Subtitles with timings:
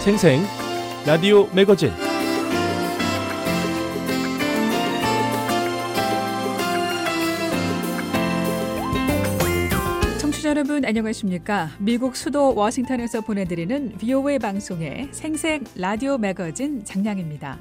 [0.00, 0.42] 생생
[1.06, 1.90] 라디오 매거진
[10.18, 11.68] 청취자 여러분 안녕하십니까?
[11.78, 17.58] 미국 수도 워싱턴에서 보내드리는 VOA 방송의 생생 라디오 매거진 장량입니다.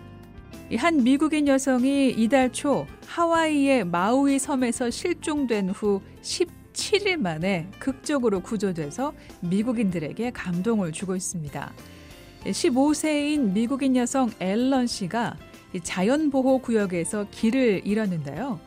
[0.78, 10.32] 한 미국인 여성이 이달 초 하와이의 마우이 섬에서 실종된 후 17일 만에 극적으로 구조돼서 미국인들에게
[10.32, 11.74] 감동을 주고 있습니다.
[12.46, 15.38] 15세인 미국인 여성 앨런 씨가
[15.84, 18.60] 자연보호 구역에서 길을 잃었는데요.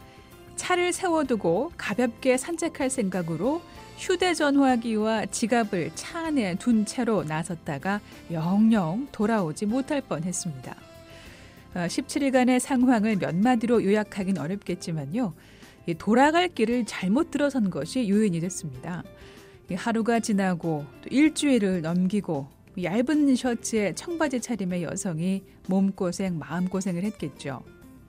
[0.56, 3.62] 차를 세워두고 가볍게 산책할 생각으로
[3.96, 8.00] 휴대전화기와 지갑을 차 안에 둔 채로 나섰다가
[8.30, 10.76] 영영 돌아오지 못할 뻔 했습니다.
[11.74, 15.32] 17일간의 상황을 몇 마디로 요약하긴 어렵겠지만요.
[15.98, 19.02] 돌아갈 길을 잘못 들어선 것이 요인이 됐습니다.
[19.74, 22.48] 하루가 지나고 또 일주일을 넘기고
[22.80, 27.62] 얇은 셔츠에 청바지 차림의 여성이 몸고생, 마음고생을 했겠죠.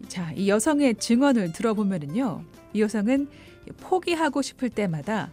[0.07, 2.43] 자, 이 여성의 증언을 들어보면은요.
[2.73, 3.27] 이 여성은
[3.81, 5.31] 포기하고 싶을 때마다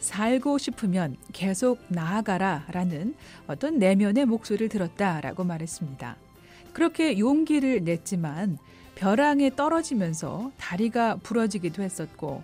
[0.00, 3.14] 살고 싶으면 계속 나아가라 라는
[3.46, 6.16] 어떤 내면의 목소리를 들었다라고 말했습니다.
[6.72, 8.58] 그렇게 용기를 냈지만
[8.96, 12.42] 벼랑에 떨어지면서 다리가 부러지기도 했었고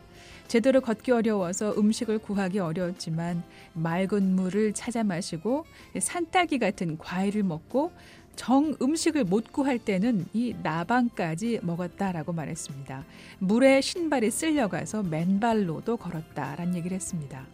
[0.51, 5.65] 제대로 걷기 어려워서 음식을 구하기 어려웠지만 맑은 물을 찾아 마시고
[5.97, 7.93] 산딸기 같은 과일을 먹고
[8.35, 13.05] 정 음식을 못 구할 때는 이 나방까지 먹었다라고 말했습니다.
[13.39, 17.47] 물에 신발이 쓸려가서 맨발로도 걸었다라는 얘기를 했습니다.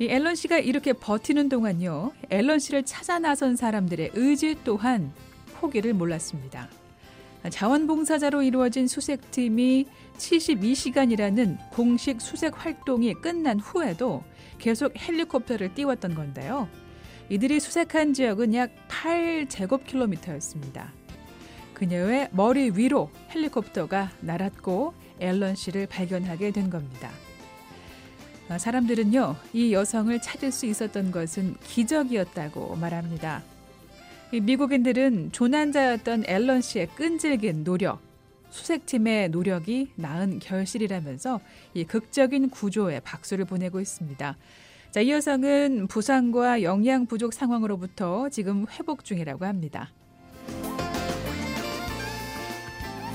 [0.00, 5.12] 이 앨런 씨가 이렇게 버티는 동안요, 앨런 씨를 찾아 나선 사람들의 의지 또한
[5.54, 6.68] 포기를 몰랐습니다.
[7.48, 9.86] 자원봉사자로 이루어진 수색팀이
[10.18, 14.22] 72시간이라는 공식 수색 활동이 끝난 후에도
[14.58, 16.68] 계속 헬리콥터를 띄웠던 건데요.
[17.28, 20.90] 이들이 수색한 지역은 약 8제곱킬로미터였습니다.
[21.74, 27.10] 그녀의 머리 위로 헬리콥터가 날았고 앨런 씨를 발견하게 된 겁니다.
[28.56, 33.42] 사람들은요, 이 여성을 찾을 수 있었던 것은 기적이었다고 말합니다.
[34.30, 38.00] 미국인들은 조난자였던 앨런 씨의 끈질긴 노력,
[38.52, 41.40] 수색팀의 노력이 낳은 결실이라면서
[41.74, 44.36] 이 극적인 구조에 박수를 보내고 있습니다.
[44.90, 49.90] 자, 이 여성은 부상과 영양 부족 상황으로부터 지금 회복 중이라고 합니다.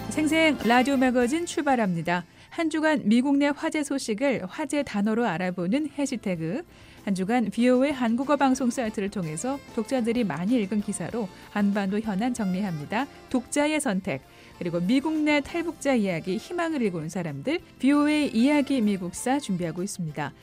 [0.09, 2.25] 생생 라디오 매거진 출발합니다.
[2.49, 6.63] 한 주간 미국 내 화제 소식을 화제 단어로 알아보는 해시태그
[7.05, 13.05] 한 주간 비오의 한국어 방송 사이트를 통해서 독자들이 많이 읽은 기사로 한반도 현안 정리합니다.
[13.29, 14.23] 독자의 선택
[14.57, 20.33] 그리고 미국 내 탈북자 이야기 희망을 일구는 사람들 비오의 이야기 미국사 준비하고 있습니다.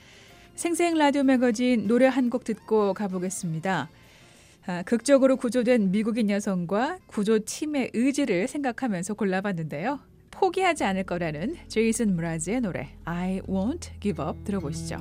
[0.54, 3.88] 생생 라디오 매거진 노래 한 곡 듣고 가보겠습니다.
[4.66, 10.00] 아, 극적으로 구조된 미국인 여성과 구조 팀의 의지를 생각하면서 골라봤는데요.
[10.30, 14.96] 포기하지 않을 거라는 제이슨 무라즈의 노래 I Won't Give Up 들어보시죠.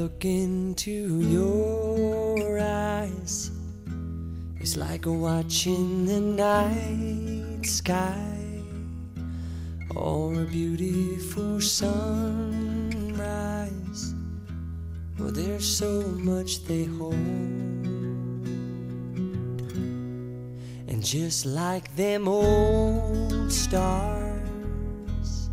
[0.00, 3.50] Look into your eyes,
[4.58, 8.62] it's like watching the night sky
[9.94, 12.94] or a beautiful sunrise.
[15.18, 16.00] Well, there's so
[16.30, 17.12] much they hold.
[20.88, 25.50] And just like them old stars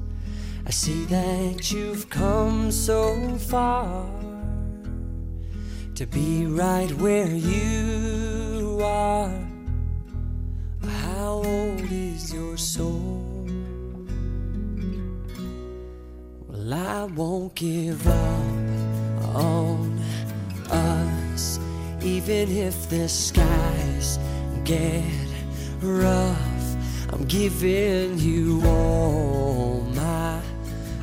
[0.65, 4.16] I see that you've come so far
[5.97, 9.33] to be right where you are.
[10.85, 13.47] How old is your soul?
[16.47, 19.99] Well, I won't give up on
[20.69, 21.59] us,
[22.03, 24.19] even if the skies
[24.65, 25.03] get
[25.81, 26.75] rough.
[27.09, 30.39] I'm giving you all my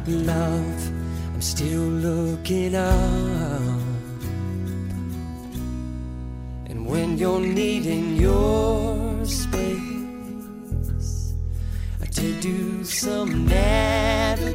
[0.07, 0.89] love,
[1.35, 3.84] I'm still looking up.
[6.95, 9.83] When you're needing your space
[12.13, 14.55] to do some navigating,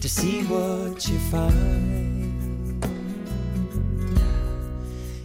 [0.02, 2.84] to see what you find.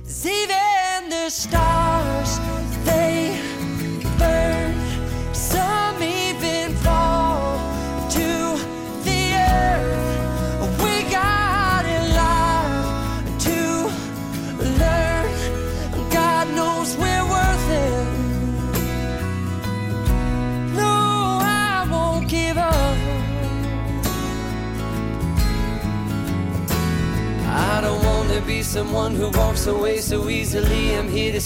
[0.05, 2.60] See even the stars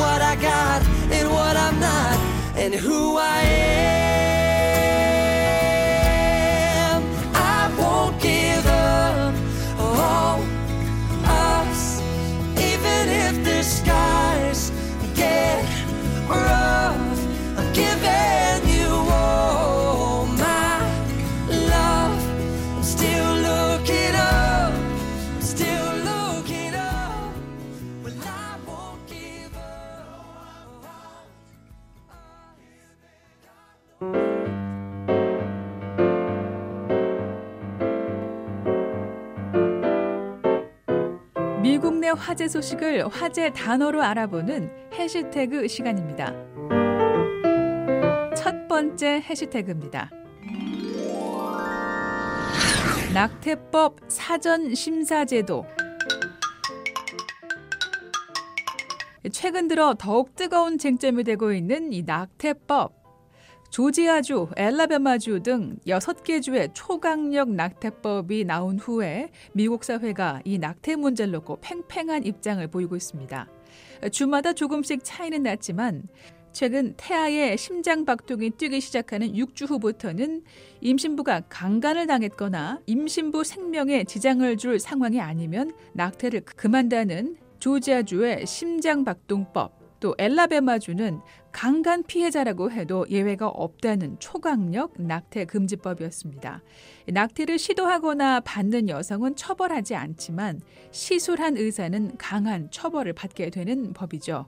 [0.00, 0.82] what I got
[1.12, 2.18] and what I'm not,
[2.56, 4.09] and who I am.
[41.62, 46.32] 미국 내 화제 소식을 화제 단어로 알아보는 해시태그 시간입니다.
[48.34, 50.10] 첫 번째 해시태그입니다.
[53.12, 55.66] 낙태법 사전 심사 제도.
[59.30, 62.99] 최근 들어 더욱 뜨거운 쟁점이 되고 있는 이 낙태법.
[63.70, 71.60] 조지아주, 엘라베마주 등 6개 주의 초강력 낙태법이 나온 후에 미국 사회가 이 낙태 문제를 놓고
[71.60, 73.46] 팽팽한 입장을 보이고 있습니다.
[74.10, 76.02] 주마다 조금씩 차이는 났지만
[76.52, 80.42] 최근 태아의 심장 박동이 뛰기 시작하는 6주 후부터는
[80.80, 91.20] 임신부가 강간을 당했거나 임신부 생명에 지장을 줄 상황이 아니면 낙태를 그만다는 조지아주의 심장박동법 또 엘라베마주는
[91.52, 96.62] 강간 피해자라고 해도 예외가 없다는 초강력 낙태 금지법이었습니다.
[97.08, 100.60] 낙태를 시도하거나 받는 여성은 처벌하지 않지만
[100.92, 104.46] 시술한 의사는 강한 처벌을 받게 되는 법이죠.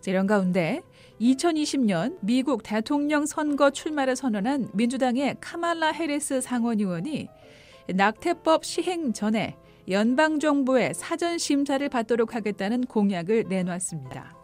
[0.00, 0.80] 자, 이런 가운데
[1.20, 7.28] 2020년 미국 대통령 선거 출마를 선언한 민주당의 카말라 해리스 상원 의원이
[7.94, 9.56] 낙태법 시행 전에
[9.88, 14.39] 연방 정부의 사전 심사를 받도록 하겠다는 공약을 내놨습니다.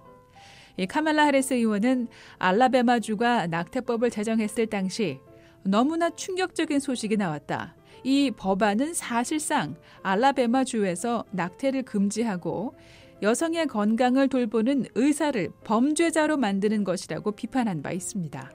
[0.77, 2.09] 이 카말라 하리스 의원은
[2.39, 5.21] 알라베마주가 낙태법을 제정했을 당시
[5.63, 7.75] 너무나 충격적인 소식이 나왔다.
[8.05, 12.75] 이 법안은 사실상 앨라배마주에서 낙태를 금지하고
[13.23, 18.53] 여성의 건강을 돌보는 의사를 범죄자로 만드는 것이라고 비판한 바 있습니다.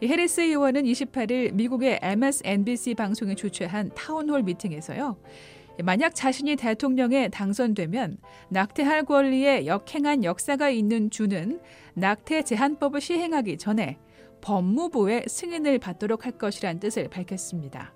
[0.00, 5.16] 이 해리스 의원은 28일 미국의 MSNBC 방송에 주최한 타운홀 미팅에서요.
[5.82, 8.18] 만약 자신이 대통령에 당선되면
[8.48, 11.60] 낙태할 권리에 역행한 역사가 있는 주는
[11.94, 13.98] 낙태 제한법을 시행하기 전에
[14.40, 17.94] 법무부의 승인을 받도록 할 것이란 뜻을 밝혔습니다.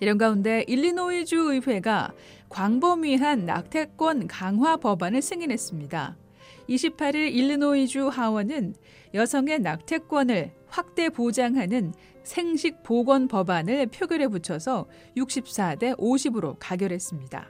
[0.00, 2.12] 이런 가운데 일리노이주 의회가
[2.48, 6.16] 광범위한 낙태권 강화 법안을 승인했습니다.
[6.68, 8.74] 28일 일리노이주 하원은
[9.14, 11.92] 여성의 낙태권을 확대 보장하는
[12.24, 14.86] 생식 보건 법안을 표결에 붙여서
[15.16, 17.48] 64대 50으로 가결했습니다.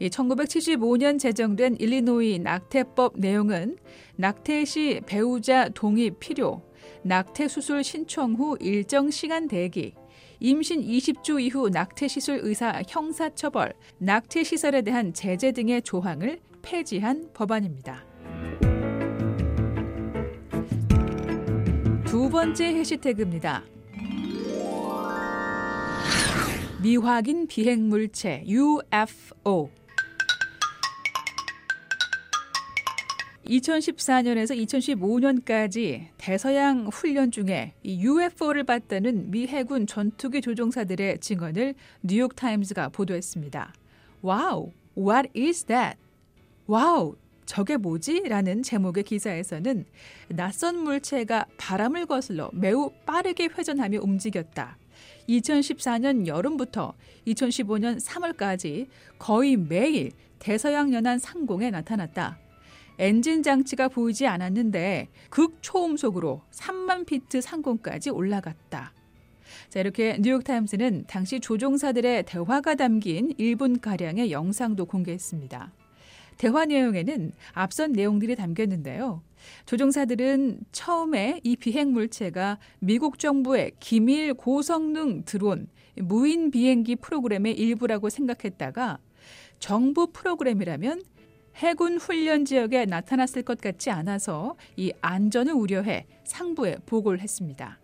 [0.00, 3.76] 1975년 제정된 일리노이 낙태법 내용은
[4.16, 6.62] 낙태 시 배우자 동의 필요,
[7.02, 9.94] 낙태 수술 신청 후 일정 시간 대기,
[10.40, 17.30] 임신 20주 이후 낙태 시술 의사 형사 처벌, 낙태 시설에 대한 제재 등의 조항을 폐지한
[17.34, 18.06] 법안입니다.
[22.06, 23.64] 두 번째 해시태그입니다.
[26.82, 29.68] 미확인 비행 물체 UFO
[33.44, 42.88] 2014년에서 2015년까지 대서양 훈련 중에 이 UFO를 봤다는 미 해군 전투기 조종사들의 증언을 뉴욕 타임즈가
[42.88, 43.74] 보도했습니다.
[44.22, 45.98] Wow, what is that?
[46.66, 48.22] Wow, 저게 뭐지?
[48.22, 49.84] 라는 제목의 기사에서는
[50.28, 54.79] 낯선 물체가 바람을 거슬러 매우 빠르게 회전하며 움직였다.
[55.28, 56.94] 2014년 여름부터
[57.26, 62.38] 2015년 3월까지 거의 매일 대서양 연안 상공에 나타났다.
[62.98, 68.92] 엔진 장치가 보이지 않았는데 극초음속으로 3만 피트 상공까지 올라갔다.
[69.68, 75.72] 자, 이렇게 뉴욕타임스는 당시 조종사들의 대화가 담긴 1분가량의 영상도 공개했습니다.
[76.36, 79.22] 대화 내용에는 앞선 내용들이 담겼는데요.
[79.66, 88.98] 조종사들은 처음에 이 비행 물체가 미국 정부의 기밀 고성능 드론 무인 비행기 프로그램의 일부라고 생각했다가
[89.58, 91.02] 정부 프로그램이라면
[91.56, 97.78] 해군 훈련 지역에 나타났을 것 같지 않아서 이 안전을 우려해 상부에 보고를 했습니다.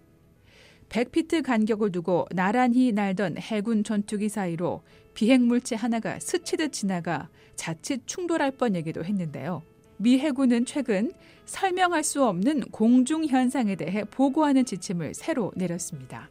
[0.89, 4.83] 100피트 간격을 두고 나란히 날던 해군 전투기 사이로
[5.15, 9.63] 비행 물체 하나가 스치듯 지나가 자칫 충돌할 뻔얘기도 했는데요.
[9.99, 11.13] 미 해군은 최근
[11.45, 16.29] 설명할 수 없는 공중 현상에 대해 보고하는 지침을 새로 내렸습니다.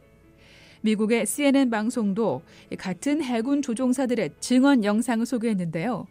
[0.82, 2.42] 미국의 CNN 방송도
[2.78, 6.06] 같은 해군 조종사들의 증언 영상을 소개했는데요.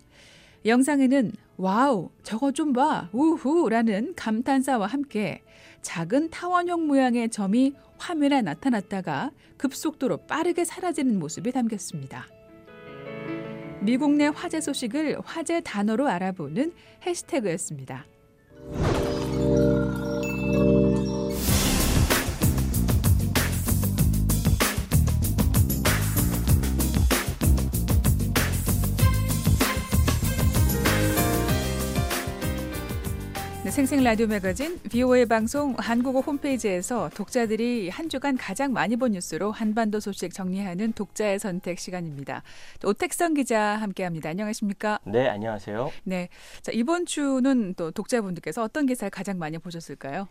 [0.66, 5.42] 영상에는 Wow, 저거 좀 봐, 우후라는 감탄사와 함께
[5.82, 12.28] 작은 타원형 모양의 점이 화면에 나타났다가 급속도로 빠르게 사라지는 모습이 담겼습니다.
[13.86, 16.74] 미국 내 화제 소식을 화제 단어로 알아보는
[17.06, 18.08] 해시태그였습니다.
[33.76, 40.00] 생생 라디오 매거진 VOA 방송 한국어 홈페이지에서 독자들이 한 주간 가장 많이 본 뉴스로 한반도
[40.00, 42.42] 소식 정리하는 독자의 선택 시간입니다.
[42.86, 44.30] 오택성 기자 함께합니다.
[44.30, 45.00] 안녕하십니까?
[45.04, 45.92] 네, 안녕하세요.
[46.06, 46.30] 네,
[46.62, 50.30] 자 이번 주는 또 독자분들께서 어떤 기사를 가장 많이 보셨을까요?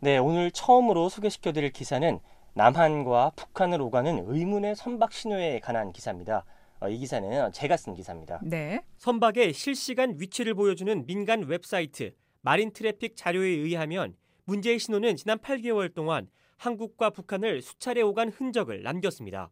[0.00, 2.18] 네, 오늘 처음으로 소개시켜드릴 기사는
[2.54, 6.46] 남한과 북한을 오가는 의문의 선박 신호에 관한 기사입니다.
[6.80, 8.40] 어, 이 기사는 제가 쓴 기사입니다.
[8.42, 8.80] 네.
[8.96, 16.28] 선박의 실시간 위치를 보여주는 민간 웹사이트 마린 트래픽 자료에 의하면 문제의 신호는 지난 8개월 동안
[16.56, 19.50] 한국과 북한을 수차례 오간 흔적을 남겼습니다.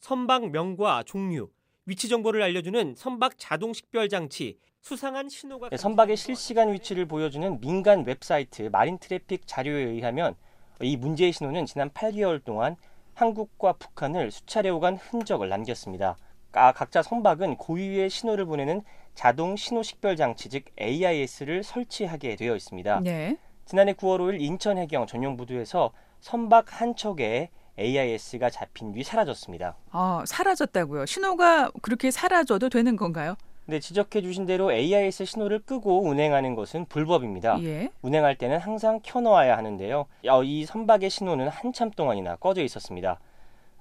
[0.00, 1.48] 선박명과 종류,
[1.84, 8.04] 위치 정보를 알려주는 선박 자동 식별 장치, 수상한 신호가 네, 선박의 실시간 위치를 보여주는 민간
[8.06, 10.36] 웹사이트 마린 트래픽 자료에 의하면
[10.80, 12.76] 이 문제의 신호는 지난 8개월 동안
[13.14, 16.16] 한국과 북한을 수차례 오간 흔적을 남겼습니다.
[16.52, 18.82] 아, 각자 선박은 고유의 신호를 보내는
[19.16, 23.00] 자동 신호 식별 장치 즉 AIS를 설치하게 되어 있습니다.
[23.00, 23.36] 네.
[23.64, 29.74] 지난해 9월 5일 인천 해경 전용 부두에서 선박 한 척에 AIS가 잡힌 뒤 사라졌습니다.
[29.90, 31.06] 아, 사라졌다고요.
[31.06, 33.36] 신호가 그렇게 사라져도 되는 건가요?
[33.64, 37.60] 네, 지적해 주신 대로 AIS 신호를 끄고 운행하는 것은 불법입니다.
[37.64, 37.88] 예.
[38.02, 40.06] 운행할 때는 항상 켜놓아야 하는데요.
[40.28, 43.18] 어, 이 선박의 신호는 한참 동안이나 꺼져 있었습니다.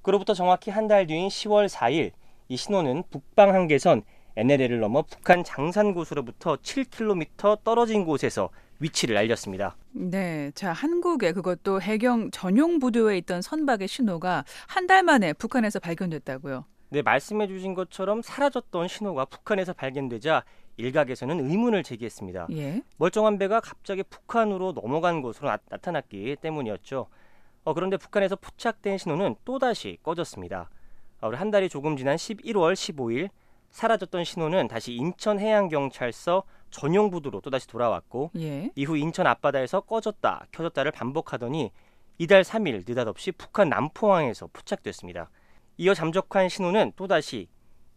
[0.01, 2.11] 그로부터 정확히 한 달 뒤인 10월 4일
[2.47, 4.01] 이 신호는 북방 한계선
[4.37, 8.49] NLL을 넘어 북한 장산고수로부터 7km 떨어진 곳에서
[8.79, 9.77] 위치를 알렸습니다.
[9.93, 10.51] 네.
[10.53, 16.65] 자, 한국에 그것도 해경 전용 부두에 있던 선박의 신호가 한 달 만에 북한에서 발견됐다고요.
[16.89, 20.43] 네, 말씀해 주신 것처럼 사라졌던 신호가 북한에서 발견되자
[20.77, 22.47] 일각에서는 의문을 제기했습니다.
[22.51, 22.81] 예.
[22.97, 27.07] 멀쩡한 배가 갑자기 북한으로 넘어간 것으로 나, 타났기 때문이었죠.
[27.63, 30.69] 어, 그런데 북한에서 포착된 신호는 또다시 꺼졌습니다.
[31.21, 33.29] 어, 한 달이 조금 지난 11월 15일
[33.75, 38.71] 사라졌던 신호는 다시 인천해양경찰서 전용 부두로 또다시 돌아왔고 예.
[38.73, 41.71] 이후 인천 앞바다에서 꺼졌다 켜졌다를 반복하더니
[42.17, 45.29] 이달 3일 느닷없이 북한 남포항에서 포착됐습니다.
[45.75, 47.49] 이어 잠적한 신호는 또다시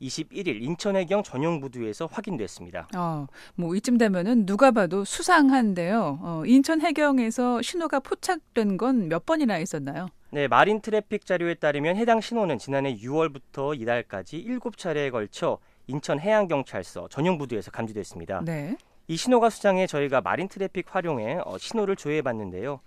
[0.03, 2.89] 21일 인천해경 전용 부두에서 확인됐습니다.
[2.97, 6.19] 어, 뭐 이쯤 되면은 누가 봐도 수상한데요.
[6.23, 10.09] 어, 인천 해경에서 신호가 포착된 건 몇 번이나 있었나요?
[10.31, 15.59] 네, 마린 트래픽 자료에 따르면 해당 신호는 지난해 6월부터 이달까지 7차례에 걸쳐
[15.89, 18.43] 인천 해양경찰서 전용 부두에서 감지됐습니다.
[18.45, 18.77] 네.
[19.09, 22.81] 이 신호가 수상해 저희가 마린 트래픽 활용해 어, 신호를 조회해 봤는데요.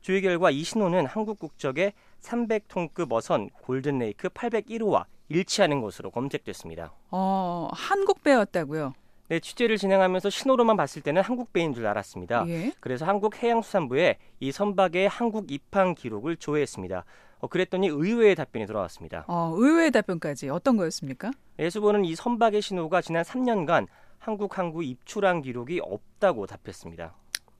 [0.00, 1.92] 조회 결과 이 신호는 한국 국적의
[2.22, 6.92] 300톤급 어선 골든레이크 801호와 일치하는 것으로 검색됐습니다.
[7.10, 8.94] 어, 한국 배였다고요.
[9.28, 12.44] 네, 취재를 진행하면서 신호로만 봤을 때는 한국 배인 줄 알았습니다.
[12.48, 12.72] 예.
[12.80, 17.04] 그래서 한국 해양수산부에 이 선박의 한국 입항 기록을 조회했습니다.
[17.40, 19.24] 어, 그랬더니 의외의 답변이 돌아왔습니다.
[19.28, 21.30] 어, 의외의 답변까지 어떤 거였습니까?
[21.58, 23.86] 예수보는 이 선박의 신호가 지난 3년간
[24.18, 27.14] 한국 항구 입출항 기록이 없다고 답했습니다.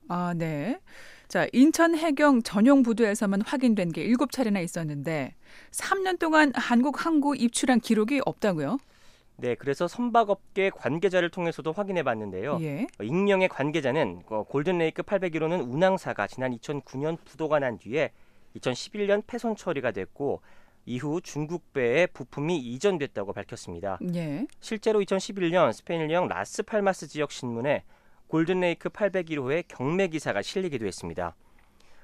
[0.09, 0.81] 아, 네.
[1.29, 5.35] 자, 인천 해경 전용 부두에서만 확인된 게 7차례나 있었는데
[5.71, 8.79] 3년 동안 한국 항구 입출한 기록이 없다고요?
[9.37, 12.59] 네, 그래서 선박업계 관계자를 통해서도 확인해 봤는데요.
[12.61, 12.87] 예.
[13.01, 18.13] 어, 익명의 관계자는 어, 골든레이크 801호는 운항사가 지난 2009년 부도가 난 뒤에
[18.57, 20.41] 2011년 폐손 처리가 됐고
[20.87, 23.99] 이후 중국 배에 부품이 이전됐다고 밝혔습니다.
[24.15, 24.47] 예.
[24.61, 27.85] 실제로 2011년 스페인령 라스 팔마스 지역 신문에
[28.29, 31.35] 골든레이크 801호의 경매 기사가 실리기도 했습니다.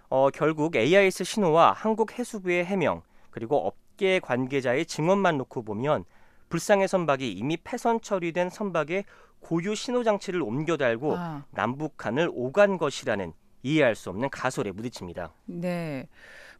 [0.09, 6.04] 어, 결국 AIS 신호와 한국 해수부의 해명 그리고 업계 관계자의 증언만 놓고 보면
[6.49, 9.04] 불상의 선박이 이미 폐선 처리된 선박에
[9.40, 15.33] 고유 신호 장치를 옮겨 달고 아, 남북한을 오간 것이라는 이해할 수 없는 가설에 부딪힙니다.
[15.47, 16.09] 네.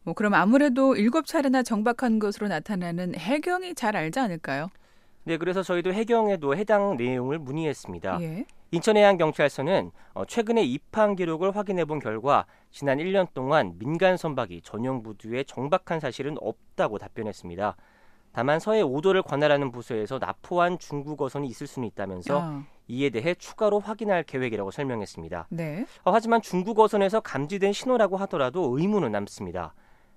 [0.03, 4.69] 뭐 그럼 아무래도 일곱 차례나 정박한 것으로 나타나는 해경이 잘 알지 않을까요?
[5.23, 8.21] 네, 그래서 저희도 해경에도 해당 내용을 문의했습니다.
[8.21, 8.45] 예.
[8.71, 15.43] 인천해양경찰서는 어, 최근에 입항 기록을 확인해 본 결과 지난 1년 동안 민간 선박이 전용 부두에
[15.43, 17.75] 정박한 사실은 없다고 답변했습니다.
[18.33, 23.79] 다만 서해 5도를 관할하는 부서에서 납포한 중국 어선이 있을 수는 있다면서 아, 이에 대해 추가로
[23.79, 25.47] 확인할 계획이라고 설명했습니다.
[25.49, 25.85] 네.
[26.03, 29.73] 어, 하지만 중국 어선에서 감지된 신호라고 하더라도 의문은 남습니다.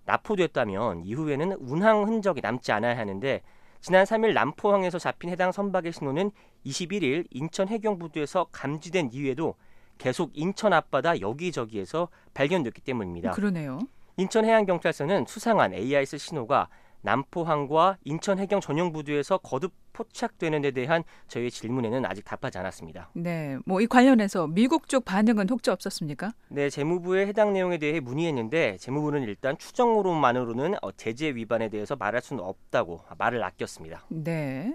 [0.07, 3.43] 납포됐다면 이후에는 운항 흔적이 남지 않아야 하는데
[3.81, 6.31] 지난 3일 남포항에서 잡힌 해당 선박의 신호는
[6.65, 9.57] 21일 인천 해경부두에서 감지된 이후에도
[9.99, 13.33] 계속 인천 앞바다 여기저기에서 발견됐기 때문입니다.
[13.33, 13.81] 그러네요.
[14.17, 16.69] 인천해양경찰서는 수상한 AIS 신호가
[17.05, 23.11] 남포항과 인천 해경 전용 부두에서 거듭 포착되는 데 대한 저희의 질문에는 아직 답하지 않았습니다.
[23.15, 23.57] 네.
[23.65, 26.33] 뭐 이 관련해서 미국 쪽 반응은 혹시 없었습니까?
[26.49, 32.43] 네, 재무부에 해당 내용에 대해 문의했는데 재무부는 일단 추정으로만으로는 어, 제재 위반에 대해서 말할 수는
[32.43, 34.07] 없다고 말을 아꼈습니다.
[34.09, 34.75] 네.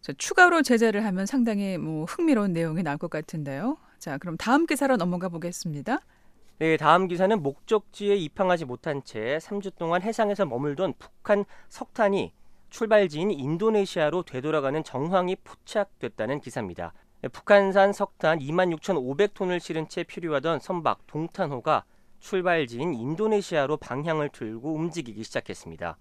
[0.00, 3.76] 자, 추가로 제재를 하면 상당히 뭐 흥미로운 내용이 나올 것 같은데요.
[3.98, 5.98] 자, 그럼 다음 기사로 넘어가 보겠습니다.
[6.58, 12.32] 네, 다음 기사는 목적지에 입항하지 못한 채 3주 동안 해상에서 머물던 북한 석탄이
[12.70, 16.92] 출발지인 인도네시아로 되돌아가는 정황이 포착됐다는 기사입니다.
[17.22, 21.84] 네, 북한산 석탄 26,500톤을 실은 채 표류하던 선박 동탄호가
[22.20, 25.96] 출발지인 인도네시아로 방향을 틀고 움직이기 시작했습니다.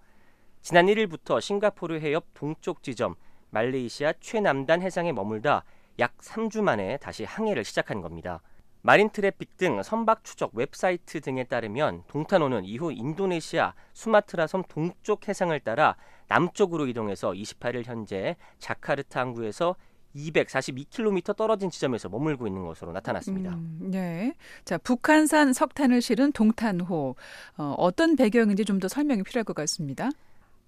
[0.62, 3.16] 지난 1일부터 싱가포르 해협 동쪽 지점
[3.50, 5.64] 말레이시아 최남단 해상에 머물다
[5.98, 8.42] 약 3주 만에 다시 항해를 시작한 겁니다.
[8.86, 15.58] 마린 트래픽 등 선박 추적 웹사이트 등에 따르면 동탄호는 이후 인도네시아 수마트라 섬 동쪽 해상을
[15.62, 15.96] 따라
[16.28, 19.78] 남쪽으로 이동해서 28일 현재 자카르타 항구에서
[20.16, 23.52] 242km 떨어진 지점에서 머물고 있는 것으로 나타났습니다.
[23.52, 24.34] 음, 네.
[24.66, 27.16] 자, 북한산 석탄을 실은 동탄호.
[27.58, 30.10] 어, 어떤 배경인지 좀 더 설명이 필요할 것 같습니다.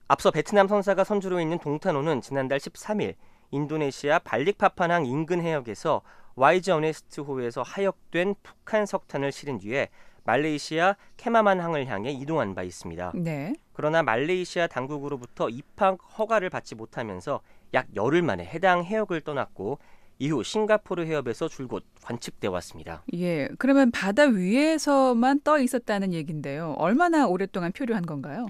[0.07, 3.15] 앞서 베트남 선사가 선주로 있는 동탄호는 지난달 13일
[3.51, 6.01] 인도네시아 발릭파판항 인근 해역에서
[6.35, 9.89] 와이즈 어네스트호에서 하역된 북한 석탄을 실은 뒤에
[10.25, 13.13] 말레이시아 케마만항을 향해 이동한 바 있습니다.
[13.15, 13.53] 네.
[13.73, 17.41] 그러나 말레이시아 당국으로부터 입항 허가를 받지 못하면서
[17.73, 19.79] 약 열흘 만에 해당 해역을 떠났고
[20.17, 23.03] 이후 싱가포르 해협에서 줄곧 관측돼 왔습니다.
[23.13, 23.49] 예.
[23.57, 26.75] 그러면 바다 위에서만 떠 있었다는 얘긴데요.
[26.77, 28.47] 얼마나 오랫동안 표류한 건가요?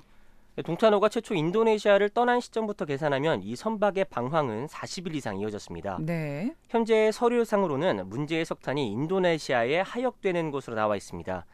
[0.63, 5.97] 동탄호가 최초 인도네시아를 떠난 시점부터 계산하면 이 선박의 방황은 40일 이상 이어졌습니다.
[5.99, 6.55] 네.
[6.69, 11.45] 현재 서류상으로는 문제의 석탄이 인도네시아에 하역되는 것으로 나와 있습니다.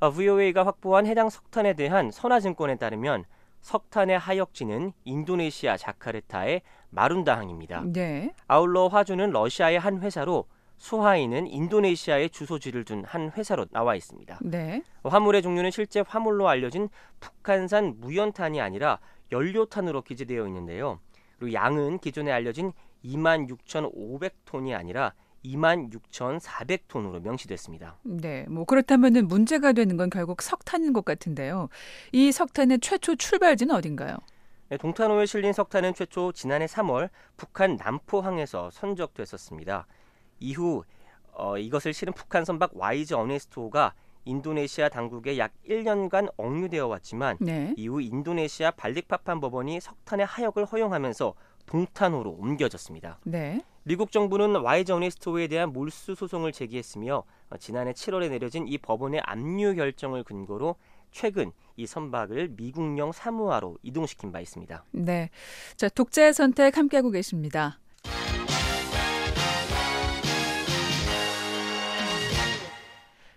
[0.00, 3.24] 어, VOA가 확보한 해당 석탄에 대한 선화증권에 따르면
[3.60, 7.82] 석탄의 하역지는 인도네시아 자카르타의 마룬다항입니다.
[7.86, 8.34] 네.
[8.46, 10.46] 아울러 화주는 러시아의 한 회사로
[10.84, 14.38] 수하이는 인도네시아의 주소지를 둔 한 회사로 나와 있습니다.
[14.42, 14.82] 네.
[15.02, 18.98] 화물의 종류는 실제 화물로 알려진 북한산 무연탄이 아니라
[19.32, 21.00] 연료탄으로 기재되어 있는데요.
[21.38, 27.96] 그리고 양은 기존에 알려진 26,500톤이 아니라 26,400톤으로 명시됐습니다.
[28.02, 28.44] 네.
[28.50, 31.70] 뭐 그렇다면은 문제가 되는 건 결국 석탄인 것 같은데요.
[32.12, 34.18] 이 석탄의 최초 출발지는 어딘가요?
[34.68, 39.86] 네, 동탄호에 실린 석탄은 최초 지난해 3월 북한 남포항에서 선적됐었습니다.
[40.44, 40.84] 이후
[41.32, 43.94] 어, 이것을 실은 북한 선박 와이즈 어네스트호가
[44.26, 47.74] 인도네시아 당국에 약 1년간 억류되어 왔지만 네.
[47.76, 51.34] 이후 인도네시아 발릭파판 법원이 석탄의 하역을 허용하면서
[51.66, 53.18] 동탄호로 옮겨졌습니다.
[53.24, 53.60] 네.
[53.82, 59.74] 미국 정부는 와이즈 어네스트호에 대한 몰수 소송을 제기했으며 어, 지난해 7월에 내려진 이 법원의 압류
[59.74, 60.76] 결정을 근거로
[61.10, 64.84] 최근 이 선박을 미국령 사무하로 이동시킨 바 있습니다.
[64.92, 65.30] 네.
[65.76, 67.78] 자, 독자의 선택 함께하고 계십니다.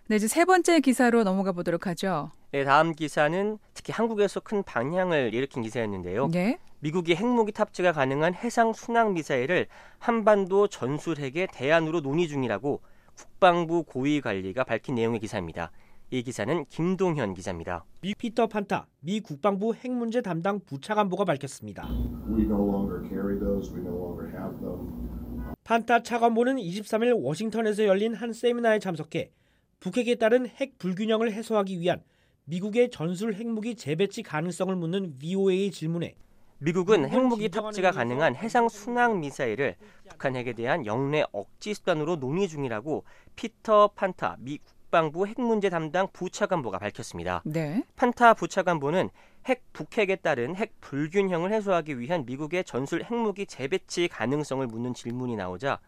[0.09, 2.31] 네, 이제 세 번째 기사로 넘어가 보도록 하죠.
[2.53, 6.29] 네, 다음 기사는 특히 한국에서 큰 방향을 일으킨 기사였는데요.
[6.29, 6.59] 네.
[6.79, 9.67] 미국이 핵무기 탑재가 가능한 해상 순항 미사일을
[9.99, 12.79] 한반도 전술핵의 대안으로 논의 중이라고
[13.15, 15.71] 국방부 고위 관리가 밝힌 내용의 기사입니다.
[16.09, 17.83] 이 기사는 김동현 기자입니다.
[17.99, 21.85] 미 피터 판타 미 국방부 핵 문제 담당 부차관보가 밝혔습니다.
[22.29, 23.75] We no longer carry those.
[23.75, 25.57] We no longer have them.
[25.65, 29.31] 판타 차관보는 23일 워싱턴에서 열린 한 세미나에 참석해
[29.79, 32.01] 북핵에 따른 핵 불균형을 해소하기 위한
[32.45, 36.15] 미국의 전술 핵무기 재배치 가능성을 묻는 VOA 질문에
[36.59, 39.75] 미국은 핵무기 탑재가 가능한 해상 순항 미사일을
[40.09, 43.03] 북한 핵에 대한 영내 억지 수단으로 논의 중이라고
[43.35, 47.43] 피터 판타 미 국방부 핵 문제 담당 부차관보가 밝혔습니다.
[47.45, 47.83] 네.
[47.95, 49.09] 판타 부차관보는
[49.45, 55.79] 핵 북핵에 따른 핵 불균형을 해소하기 위한 미국의 전술 핵무기 재배치 가능성을 묻는 질문이 나오자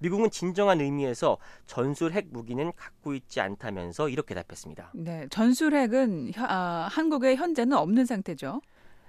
[0.00, 1.36] 미국은 진정한 의미에서
[1.66, 4.92] 전술 핵 무기는 갖고 있지 않다면서 이렇게 답했습니다.
[4.94, 5.26] 네.
[5.30, 8.60] 전술 핵은 혀- 아, 한국에 현재는 없는 상태죠.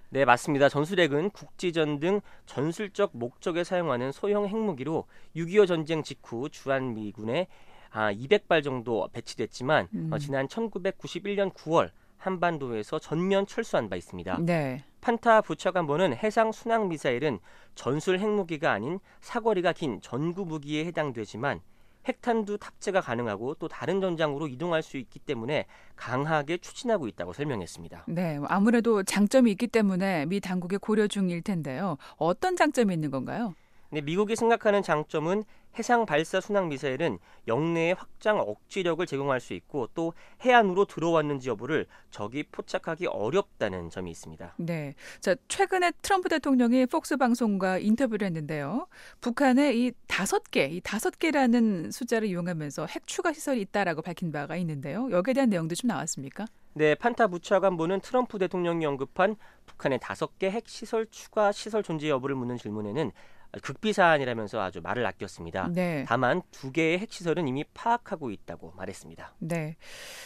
[0.10, 0.67] 네, 맞습니다.
[0.67, 5.06] 전술핵은 국지전 등 전술적 목적에 사용하는 소형 핵무기로
[5.38, 7.47] 6.25 전쟁 직후 주한미군에
[7.91, 10.10] 아, 200발 정도 배치됐지만 음.
[10.12, 11.91] 어, 지난 1991년 9월
[12.22, 14.38] 한반도에서 전면 철수한 바 있습니다.
[14.42, 14.84] 네.
[15.02, 17.40] 판타 부착함보는 해상 순항 미사일은
[17.74, 21.62] 전술 핵무기가 아닌 사거리가 긴 전구 무기에 해당되지만
[22.06, 28.06] 핵탄두 탑재가 가능하고 또 다른 전장으로 이동할 수 있기 때문에 강하게 추진하고 있다고 설명했습니다.
[28.08, 28.40] 네.
[28.46, 31.98] 아무래도 장점이 있기 때문에 미 당국의 고려 중일 텐데요.
[32.18, 33.56] 어떤 장점이 있는 건가요?
[33.90, 35.44] 네, 미국이 생각하는 장점은
[35.80, 42.44] 해상 발사 순항 미사일은 영내의 확장 억지력을 제공할 수 있고 또 해안으로 들어왔는지 여부를 적이
[42.52, 44.56] 포착하기 어렵다는 점이 있습니다.
[44.58, 44.96] 네.
[45.22, 48.88] 자, 최근에 트럼프 대통령이 폭스 방송과 인터뷰를 했는데요.
[49.22, 54.58] 북한에 이 다섯 개, 이 다섯 개라는 숫자를 이용하면서 핵 추가 시설이 있다라고 밝힌 바가
[54.58, 55.10] 있는데요.
[55.12, 56.46] 여기에 대한 내용도 좀 나왔습니까?
[56.74, 62.36] 네, 판타 부차관보는 트럼프 대통령이 언급한 북한의 다섯 개 핵 시설 추가 시설 존재 여부를
[62.36, 63.12] 묻는 질문에는
[63.62, 65.70] 극비 사안이라면서 아주 말을 아꼈습니다.
[65.74, 66.06] 네.
[66.08, 69.36] 다만 두 개의 핵 시설은 이미 파악하고 있다고 말했습니다.
[69.40, 69.76] 네.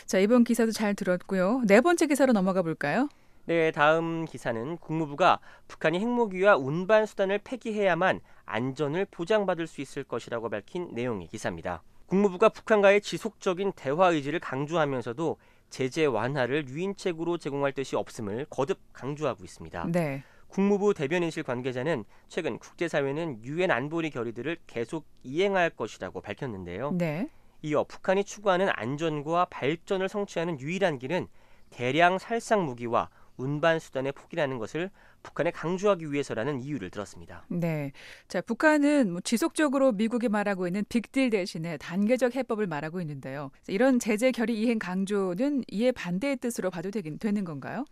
[0.05, 1.63] 자, 이번 기사도 잘 들었고요.
[1.65, 3.09] 네 번째 기사로 넘어가 볼까요?
[3.45, 10.89] 네, 다음 기사는 국무부가 북한이 핵무기와 운반 수단을 폐기해야만 안전을 보장받을 수 있을 것이라고 밝힌
[10.93, 11.83] 내용의 기사입니다.
[12.07, 15.37] 국무부가 북한과의 지속적인 대화 의지를 강조하면서도
[15.69, 19.87] 제재 완화를 유인책으로 제공할 뜻이 없음을 거듭 강조하고 있습니다.
[19.91, 20.23] 네.
[20.55, 26.91] 국무부 대변인실 관계자는 최근 국제사회는 유엔 안보리 결의들을 계속 이행할 것이라고 밝혔는데요.
[26.93, 27.27] 네.
[27.61, 31.27] 이어 북한이 추구하는 안전과 발전을 성취하는 유일한 길은
[31.71, 34.91] 대량 살상 무기와 운반 수단의 포기라는 것을
[35.23, 37.45] 북한에 강조하기 위해서라는 이유를 들었습니다.
[37.49, 37.91] 네.
[38.29, 43.51] 자, 북한은 뭐 지속적으로 미국이 말하고 있는 빅딜 대신에 단계적 해법을 말하고 있는데요.
[43.67, 47.83] 이런 제재 결의 이행 강조는 이에 반대의 뜻으로 봐도 되긴 되는 건가요?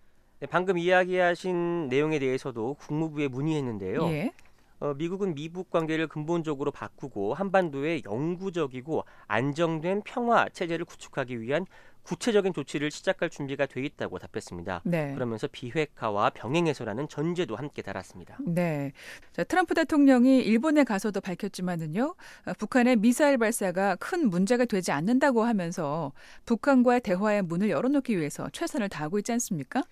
[0.43, 4.03] 네, 방금 이야기하신 내용에 대해서도 국무부에 문의했는데요.
[4.09, 4.33] 예.
[4.81, 11.65] 어, 미국은 미북 관계를 근본적으로 바꾸고 한반도에 영구적이고 안정된 평화 체제를 구축하기 위한
[12.01, 14.81] 구체적인 조치를 시작할 준비가 돼 있다고 답했습니다.
[14.83, 15.13] 네.
[15.13, 18.37] 그러면서 비핵화와 병행해서라는 전제도 함께 달았습니다.
[18.45, 18.91] 네.
[19.31, 22.15] 자, 트럼프 대통령이 일본에 가서도 밝혔지만은요,
[22.47, 26.11] 어, 북한의 미사일 발사가 큰 문제가 되지 않는다고 하면서
[26.45, 29.83] 북한과의 대화의 문을 열어놓기 위해서 최선을 다하고 있지 않습니까?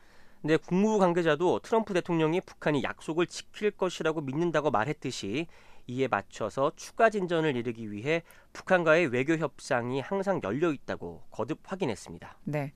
[0.41, 5.47] 근데 국무부 관계자도 트럼프 대통령이 북한이 약속을 지킬 것이라고 믿는다고 말했듯이
[5.87, 8.23] 이에 맞춰서 추가 진전을 이루기 위해
[8.53, 12.37] 북한과의 외교 협상이 항상 열려 있다고 거듭 확인했습니다.
[12.45, 12.73] 네.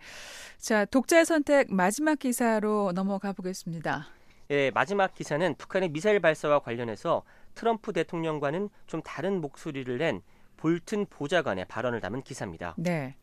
[0.57, 4.07] 자, 독자의 선택 마지막 기사로 넘어가 보겠습니다.
[4.51, 7.23] 예, 마지막 기사는 북한의 미사일 발사와 관련해서
[7.55, 10.21] 트럼프 대통령과는 좀 다른 목소리를 낸
[10.57, 12.75] 볼튼 보좌관의 발언을 담은 기사입니다.
[12.77, 13.15] 네.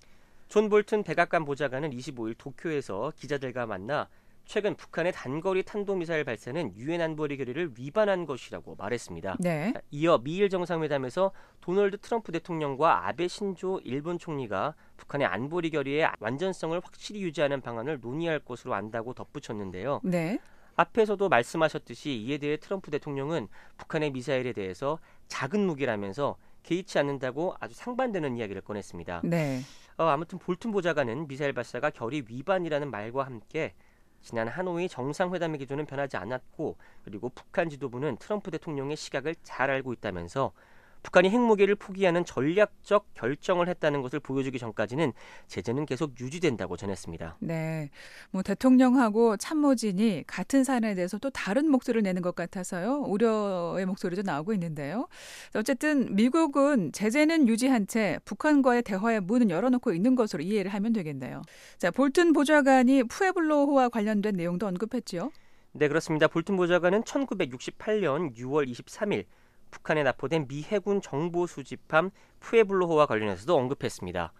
[0.48, 4.08] 존 볼튼 백악관 보좌관은 25일 도쿄에서 기자들과 만나
[4.44, 9.36] 최근 북한의 단거리 탄도미사일 발사는 유엔 안보리 결의를 위반한 것이라고 말했습니다.
[9.40, 9.72] 네.
[9.90, 17.22] 이어 미일 정상회담에서 도널드 트럼프 대통령과 아베 신조 일본 총리가 북한의 안보리 결의의 완전성을 확실히
[17.22, 20.00] 유지하는 방안을 논의할 것으로 안다고 덧붙였는데요.
[20.04, 20.38] 네.
[20.74, 28.36] 앞에서도 말씀하셨듯이 이에 대해 트럼프 대통령은 북한의 미사일에 대해서 작은 무기라면서 개의치 않는다고 아주 상반되는
[28.36, 29.22] 이야기를 꺼냈습니다.
[29.24, 29.60] 네.
[29.98, 33.74] 어, 아무튼 볼튼 보좌관은 미사일 발사가 결의 위반이라는 말과 함께
[34.22, 40.52] 지난 하노이 정상회담의 기조는 변하지 않았고 그리고 북한 지도부는 트럼프 대통령의 시각을 잘 알고 있다면서
[41.02, 45.12] 북한이 핵무기를 포기하는 전략적 결정을 했다는 것을 보여주기 전까지는
[45.48, 47.36] 제재는 계속 유지된다고 전했습니다.
[47.40, 47.90] 네.
[48.30, 53.02] 뭐 대통령하고 참모진이 같은 사안에 대해서 또 다른 목소리를 내는 것 같아서요.
[53.06, 55.08] 우려의 목소리도 나오고 있는데요.
[55.54, 61.42] 어쨌든 미국은 제재는 유지한 채 북한과의 대화의 문은 열어놓고 있는 것으로 이해를 하면 되겠네요.
[61.78, 65.32] 자, 볼튼 보좌관이 푸에블로호와 관련된 내용도 언급했지요.
[65.72, 66.28] 네, 그렇습니다.
[66.28, 69.24] 볼튼 보좌관은 1968년 6월 23일
[69.72, 74.32] 북한에 납포된 미 해군 정보 수집함 푸에블로호와 관련해서도 언급했습니다.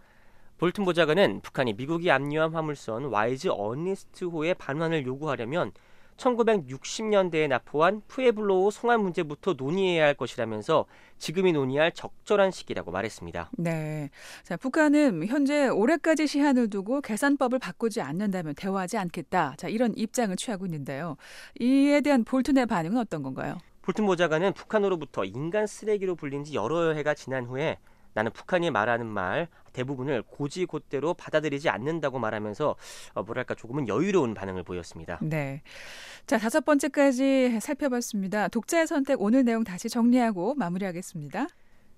[0.58, 5.72] 볼튼 보좌관은 북한이 미국이 압류한 화물선 와이즈 어니스트호의 반환을 요구하려면
[6.16, 10.86] 1960년대에 납포한 푸에블로호 송환 문제부터 논의해야 할 것이라면서
[11.18, 13.50] 지금이 논의할 적절한 시기라고 말했습니다.
[13.58, 14.10] 네.
[14.44, 19.54] 자, 북한은 현재 올해까지 시한을 두고 계산법을 바꾸지 않는다면 대화하지 않겠다.
[19.56, 21.16] 자, 이런 입장을 취하고 있는데요.
[21.58, 23.58] 이에 대한 볼튼의 반응은 어떤 건가요?
[23.82, 27.78] 볼튼 보좌관은 북한으로부터 인간 쓰레기로 불린 지 여러 해가 지난 후에
[28.14, 32.76] 나는 북한이 말하는 말 대부분을 고지 곧대로 받아들이지 않는다고 말하면서
[33.14, 35.18] 어, 뭐랄까 조금은 여유로운 반응을 보였습니다.
[35.22, 35.62] 네.
[36.26, 38.48] 자, 다섯 번째까지 살펴봤습니다.
[38.48, 41.46] 독자의 선택 오늘 내용 다시 정리하고 마무리하겠습니다.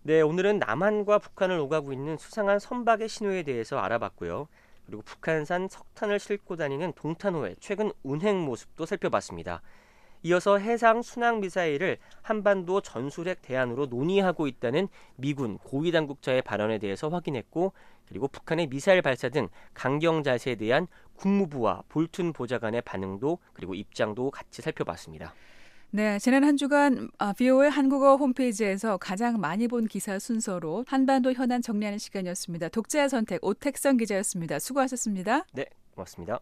[0.03, 4.49] 네, 오늘은 남한과 북한을 오가고 있는 수상한 선박의 신호에 대해서 알아봤고요.
[4.87, 9.63] 그리고 북한산 석탄을 싣고 다니는 동탄호의 최근 운행 모습도 살펴봤습니다.
[10.25, 17.75] 이어서 해상 순항 미사일을 한반도 전술핵 대안으로 논의하고 있다는 미군 고위 당국자의 발언에 대해서 확인했고
[18.09, 24.63] 그리고 북한의 미사일 발사 등 강경 자세에 대한 국무부와 볼튼 보좌관의 반응도 그리고 입장도 같이
[24.63, 25.35] 살펴봤습니다.
[25.91, 31.99] 네, 지난 한 주간 비오의 한국어 홈페이지에서 가장 많이 본 기사 순서로 한반도 현안 정리하는
[31.99, 32.71] 시간이었습니다.
[32.71, 34.59] 독자 선택 오택성 기자였습니다.
[34.59, 35.45] 수고하셨습니다.
[35.53, 36.41] 네, 고맙습니다.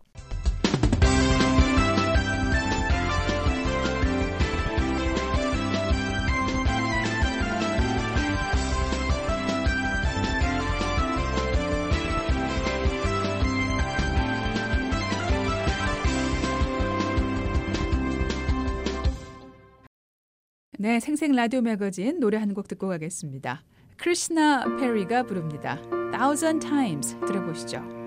[20.83, 23.63] 네, 생생 라디오 매거진 노래 한 곡 듣고 가겠습니다.
[23.97, 25.81] 크리스나 페리가 부릅니다.
[26.13, 28.02] Thousand Times 들어보시죠.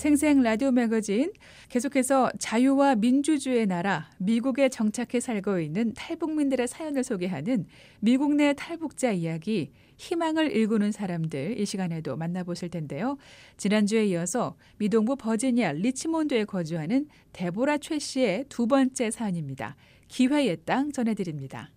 [0.00, 1.30] 생생 라디오 매거진
[1.68, 7.66] 계속해서 자유와 민주주의의 나라 미국에 정착해 살고 있는 탈북민들의 사연을 소개하는
[8.00, 13.18] 미국 내 탈북자 이야기 희망을 일구는 사람들 이 시간에도 만나보실 텐데요.
[13.58, 19.76] 지난주에 이어서 미동부 버지니아 리치몬드에 거주하는 데보라 최 씨의 두 번째 사연입니다.
[20.08, 21.72] 기회의 땅 전해드립니다.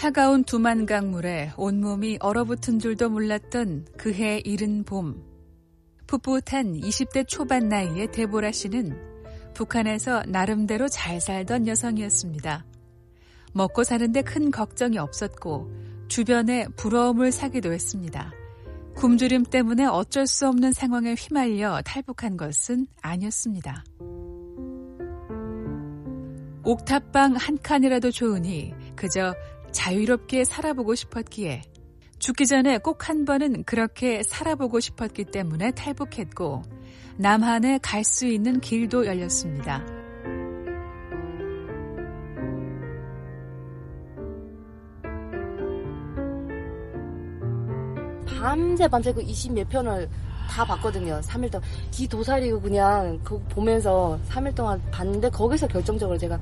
[0.00, 5.22] 차가운 두만 강물에 온몸이 얼어붙은 줄도 몰랐던 그해 이른 봄.
[6.06, 8.98] 풋풋한 20대 초반 나이의 데보라 씨는
[9.52, 12.64] 북한에서 나름대로 잘 살던 여성이었습니다.
[13.52, 15.70] 먹고 사는데 큰 걱정이 없었고
[16.08, 18.32] 주변에 부러움을 사기도 했습니다.
[18.96, 23.84] 굶주림 때문에 어쩔 수 없는 상황에 휘말려 탈북한 것은 아니었습니다.
[26.64, 29.34] 옥탑방 한 칸이라도 좋으니 그저
[29.72, 31.62] 자유롭게 살아보고 싶었기에
[32.18, 36.62] 죽기 전에 꼭 한 번은 그렇게 살아보고 싶었기 때문에 탈북했고
[37.16, 39.84] 남한에 갈 수 있는 길도 열렸습니다.
[48.26, 50.08] 밤새 밤새 그 20 몇 편을
[50.48, 51.20] 다 봤거든요.
[51.22, 51.68] 3일 동안.
[51.90, 56.38] 기 도사리고 그냥 그거 보면서 3일 동안 봤는데 거기서 결정적으로 제가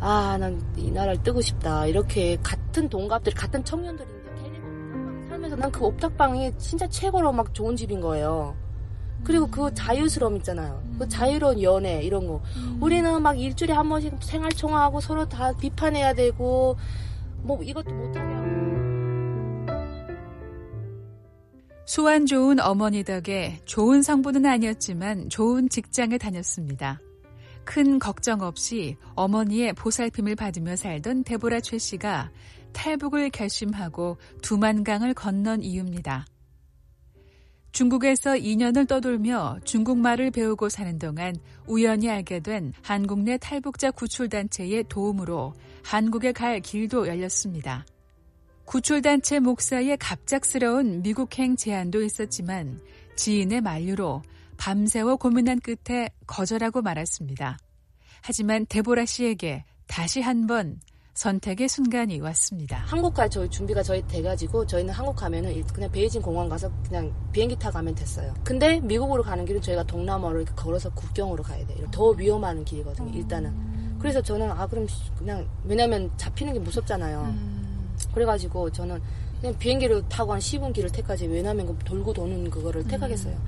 [0.00, 1.86] 아, 난 이 나라를 뜨고 싶다.
[1.86, 2.36] 이렇게
[2.72, 8.00] 같은 동갑들, 같은 청년들인데 걔네가 옥탑방 살면서 난 그 옥탑방이 진짜 최고로 막 좋은 집인
[8.00, 8.56] 거예요.
[9.22, 10.82] 그리고 그 자유스러움 있잖아요.
[10.98, 12.40] 그 자유로운 연애 이런 거.
[12.80, 16.74] 우리는 막 일주일에 한 번씩 생활 총화하고 서로 다 비판해야 되고
[17.42, 18.52] 뭐 이것도 못하게 하고.
[21.84, 27.00] 수완 좋은 어머니 덕에 좋은 성분은 아니었지만 좋은 직장에 다녔습니다.
[27.64, 32.30] 큰 걱정 없이 어머니의 보살핌을 받으며 살던 데보라 최 씨가
[32.72, 36.26] 탈북을 결심하고 두만강을 건넌 이유입니다.
[37.72, 41.34] 중국에서 2년을 떠돌며 중국말을 배우고 사는 동안
[41.66, 47.86] 우연히 알게 된 한국 내 탈북자 구출단체의 도움으로 한국에 갈 길도 열렸습니다.
[48.66, 52.80] 구출단체 목사의 갑작스러운 미국행 제안도 있었지만
[53.16, 54.22] 지인의 만류로
[54.58, 57.58] 밤새워 고민한 끝에 거절하고 말았습니다.
[58.22, 60.78] 하지만 데보라 씨에게 다시 한번
[61.14, 62.78] 선택의 순간이 왔습니다.
[62.86, 67.12] 한국 갈 저희 준비가 저희 돼가지고 저희는 한국 가면은 일- 그냥 베이징 공항 가서 그냥
[67.32, 68.32] 비행기 타고 가면 됐어요.
[68.42, 69.84] 근데 미국으로 가는 길은 저희가
[70.40, 71.86] 이렇게 걸어서 국경으로 가야 돼요.
[71.90, 73.10] 더 위험한 길이거든요.
[73.14, 73.52] 일단은.
[73.98, 74.86] 그래서 저는 아 그럼
[75.18, 77.34] 그냥 왜냐면 잡히는 게 무섭잖아요.
[78.14, 79.00] 그래가지고 저는
[79.40, 83.38] 그냥 비행기를 타고 한 10분 길을 택하지 왜냐면 그 돌고 도는 그거를 택하겠어요.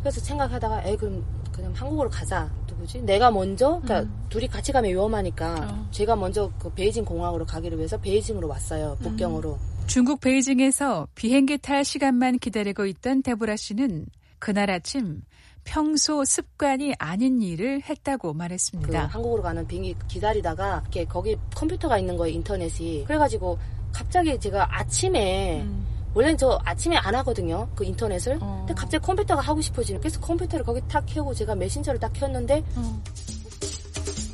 [0.00, 2.48] 그래서 생각하다가 에 그럼 그냥 한국으로 가자.
[2.76, 3.02] 누구지?
[3.02, 8.48] 내가 먼저 그러니까 둘이 같이 가면 위험하니까 제가 먼저 그 베이징 공항으로 가기를 위해서 베이징으로
[8.48, 8.96] 왔어요.
[9.00, 9.58] 북경으로.
[9.86, 14.06] 중국 베이징에서 비행기 탈 시간만 기다리고 있던 데보라 씨는
[14.38, 15.22] 그날 아침
[15.64, 19.06] 평소 습관이 아닌 일을 했다고 그 말했습니다.
[19.06, 23.58] 한국으로 가는 비행기 기다리다가 이렇게 거기 컴퓨터가 있는 거예요 인터넷이 그래가지고
[23.92, 25.66] 갑자기 제가 아침에
[26.16, 30.80] 원래는 저 아침에 안 하거든요 그 인터넷을 근데 갑자기 컴퓨터가 하고 싶어지는 그래서 컴퓨터를 거기
[30.88, 32.64] 탁 켜고 제가 메신저를 딱 켰는데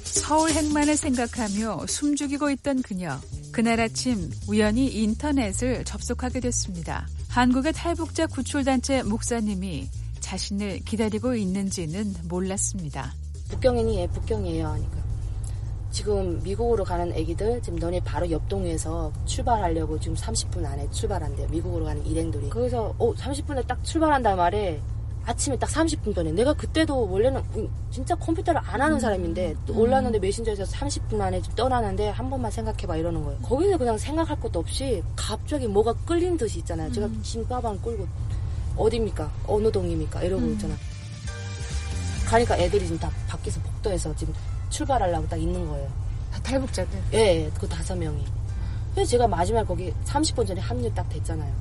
[0.04, 3.18] 서울 행만을 생각하며 숨죽이고 있던 그녀.
[3.50, 7.08] 그날 아침 우연히 인터넷을 접속하게 됐습니다.
[7.28, 9.88] 한국의 탈북자 구출단체 목사님이
[10.20, 13.12] 자신을 기다리고 있는지는 몰랐습니다.
[13.50, 15.11] 북경이니 예 북경이에요 하니까
[15.92, 21.48] 지금 미국으로 가는 애기들 지금 너네 바로 옆 동에서 출발하려고 지금 30분 안에 출발한대요.
[21.48, 22.48] 미국으로 가는 일행들이.
[22.48, 24.80] 그래서 어 30분에 딱 출발한단 말에
[25.24, 26.32] 아침에 딱 30분 전에.
[26.32, 32.08] 내가 그때도 원래는 음, 진짜 컴퓨터를 안 하는 사람인데 또 올랐는데 메신저에서 30분 안에 떠나는데
[32.08, 33.38] 한 번만 생각해봐 이러는 거예요.
[33.40, 36.90] 거기서 그냥 생각할 것도 없이 갑자기 뭐가 끌린 듯이 있잖아요.
[36.90, 38.08] 제가 짐 가방 끌고
[38.78, 39.30] 어디입니까?
[39.46, 40.22] 어느 동입니까?
[40.22, 40.74] 이러고 있잖아.
[42.26, 44.32] 가니까 애들이 지금 다 밖에서 복도에서 지금
[44.72, 45.88] 출발하려고 딱 있는 거예요.
[46.32, 46.98] 다 탈북자들.
[47.12, 48.24] 예, 그 다섯 명이.
[48.94, 51.54] 그래서 제가 마지막에 거기 30분 전에 합류 딱 됐잖아요.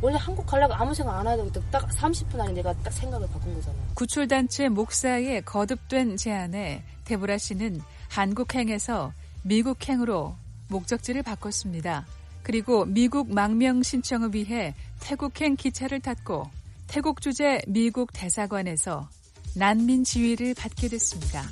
[0.00, 3.82] 원래 한국 가려고 아무 생각 안 하다가 딱 30분 안에 내가 딱 생각을 바꾼 거잖아요.
[3.94, 9.12] 구출단체 목사의 거듭된 제안에 데보라 씨는 한국행에서
[9.44, 10.34] 미국행으로
[10.68, 12.06] 목적지를 바꿨습니다.
[12.42, 16.50] 그리고 미국 망명 신청을 위해 태국행 기차를 탔고
[16.88, 19.08] 태국 주재 미국 대사관에서
[19.54, 21.44] 난민 지위를 받게 됐습니다.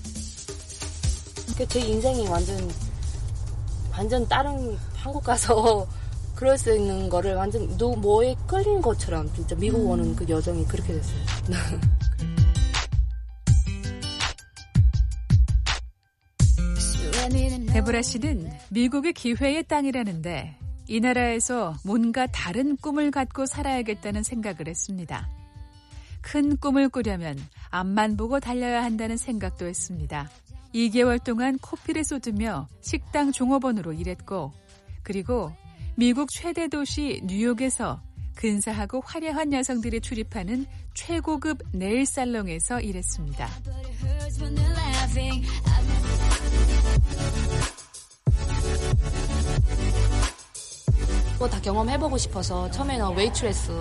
[1.61, 2.57] 그제 인생이 완전
[3.93, 5.87] 완전 다른 한국 가서
[6.35, 10.95] 그럴 수 있는 거를 완전 누 뭐에 끌린 것처럼 진짜 미국 오는 그 여정이 그렇게
[10.95, 11.21] 됐어요.
[17.75, 20.57] 데보라 씨는 미국의 기회의 땅이라는데
[20.89, 25.29] 이 나라에서 뭔가 다른 꿈을 갖고 살아야겠다는 생각을 했습니다.
[26.23, 27.39] 큰 꿈을 꾸려면
[27.69, 30.31] 앞만 보고 달려야 한다는 생각도 했습니다.
[30.75, 34.53] 2개월 동안 코피를 쏟으며 식당 종업원으로 일했고,
[35.03, 35.53] 그리고
[35.97, 38.01] 미국 최대 도시 뉴욕에서
[38.37, 40.65] 근사하고 화려한 여성들이 출입하는
[40.95, 43.49] 최고급 네일 살롱에서 일했습니다.
[51.41, 53.73] 그거 다 경험해보고 싶어서 처음에는 웨이트레스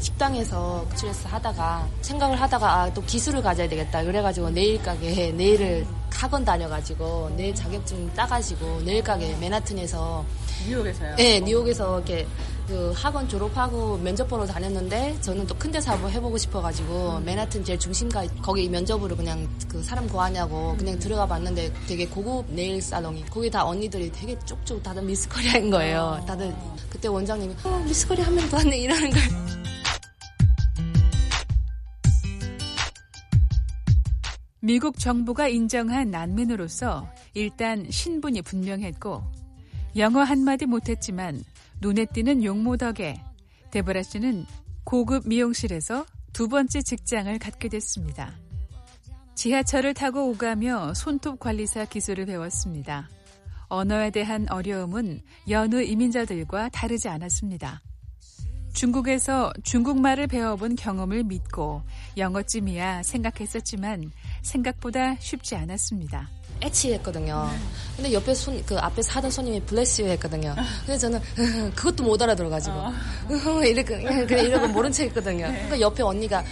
[0.00, 6.42] 식당에서 웨이트레스 하다가 생각을 하다가 아, 또 기술을 가져야 되겠다 그래가지고 네일 가게 네일을 학원
[6.42, 10.24] 다녀가지고 네일 자격증 따가지고 네일 가게 맨하튼에서
[10.66, 11.16] 뉴욕에서요?
[11.16, 12.26] 네 뉴욕에서 이렇게
[12.72, 17.78] 그 학원 졸업하고 면접 보러 다녔는데 저는 또 큰 데서 한번 해보고 싶어가지고 맨하튼 제일
[17.78, 23.50] 중심가 거기 면접으로 그냥 그 사람 구하냐고 그냥 들어가 봤는데 되게 고급 네일 살롱이 거기
[23.50, 26.24] 다 언니들이 되게 쭉쭉 다들 미스 코리아인 거예요.
[26.26, 26.52] 다들
[26.88, 29.62] 그때 원장님이 어, 미스 코리아 한명더 왔네 이러는 거예요.
[34.60, 39.22] 미국 정부가 인정한 난민으로서 일단 신분이 분명했고
[39.96, 41.44] 영어 한마디 못했지만
[41.82, 43.20] 눈에 띄는 용모 덕에
[43.72, 44.46] 데보라 씨는
[44.84, 48.32] 고급 미용실에서 두 번째 직장을 갖게 됐습니다.
[49.34, 53.10] 지하철을 타고 오가며 손톱 관리사 기술을 배웠습니다.
[53.66, 57.82] 언어에 대한 어려움은 여느 이민자들과 다르지 않았습니다.
[58.74, 61.82] 중국에서 중국말을 배워본 경험을 믿고
[62.16, 64.12] 영어쯤이야 생각했었지만
[64.42, 66.30] 생각보다 쉽지 않았습니다.
[66.62, 67.50] 에취했거든요.
[67.96, 70.54] 근데 옆에 손, 그 앞에서 하던 손님이 bless you 했거든요.
[70.84, 71.20] 그래서 저는
[71.74, 72.76] 그것도 못 알아들어가지고.
[73.66, 75.46] 이렇게, 그냥 이러고 모른 척 했거든요.
[75.46, 76.44] 그러니까 옆에 언니가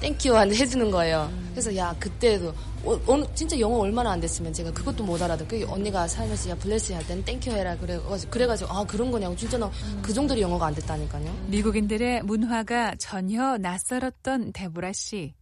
[0.00, 1.30] thank you 해주는 거예요.
[1.52, 2.54] 그래서 야, 그때도,
[2.84, 6.54] 어, 어, 진짜 영어 얼마나 안 됐으면 제가 그것도 못 알아듣고 그 언니가 살면서 야,
[6.54, 7.76] bless you 할 때는 thank you 해라.
[7.76, 9.34] 그래가지고, 그래가지고, 아, 그런 거냐고.
[9.36, 9.68] 진짜 나
[10.02, 11.46] 그 정도로 영어가 안 됐다니까요.
[11.48, 15.34] 미국인들의 문화가 전혀 낯설었던 데보라 씨.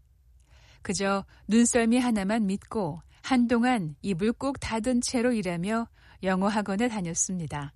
[0.83, 5.89] 그저 눈썰미 하나만 믿고 한동안 입을 꼭 닫은 채로 일하며
[6.22, 7.72] 영어 학원에 다녔습니다.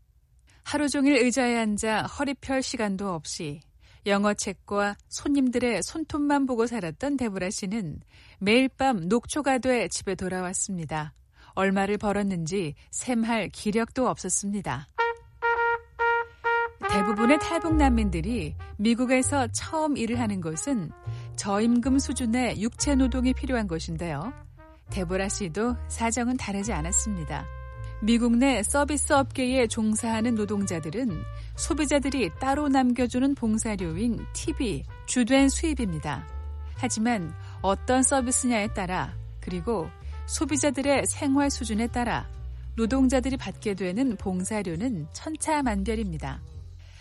[0.63, 3.61] 하루 종일 의자에 앉아 허리 펼 시간도 없이
[4.07, 7.99] 영어 책과 손님들의 손톱만 보고 살았던 데브라 씨는
[8.39, 11.15] 매일 밤 녹초가 돼 집에 돌아왔습니다.
[11.55, 14.87] 얼마를 벌었는지 셈할 기력도 없었습니다.
[16.91, 20.93] 대부분의 탈북 난민들이 미국에서 처음 일을 하는 것은
[21.35, 24.33] 저임금 수준의 육체 노동이 필요한 것인데요.
[24.91, 27.47] 데보라 씨도 사정은 다르지 않았습니다.
[28.03, 31.23] 미국 내 서비스 업계에 종사하는 노동자들은
[31.57, 36.27] 소비자들이 따로 남겨주는 봉사료인 팁이 주된 수입입니다.
[36.77, 39.89] 하지만 어떤 서비스냐에 따라 그리고
[40.27, 42.27] 소비자들의 생활 수준에 따라
[42.77, 46.41] 노동자들이 받게 되는 봉사료는 천차만별입니다.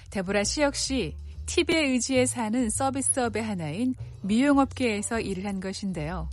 [0.10, 1.16] 데보라 씨 역시
[1.46, 6.30] 팁에 의지해 사는 서비스업의 하나인 미용업계에서 일을 한 것인데요.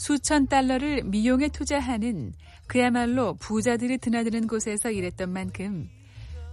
[0.00, 2.32] 수천 달러를 미용에 투자하는
[2.66, 5.90] 그야말로 부자들이 드나드는 곳에서 일했던 만큼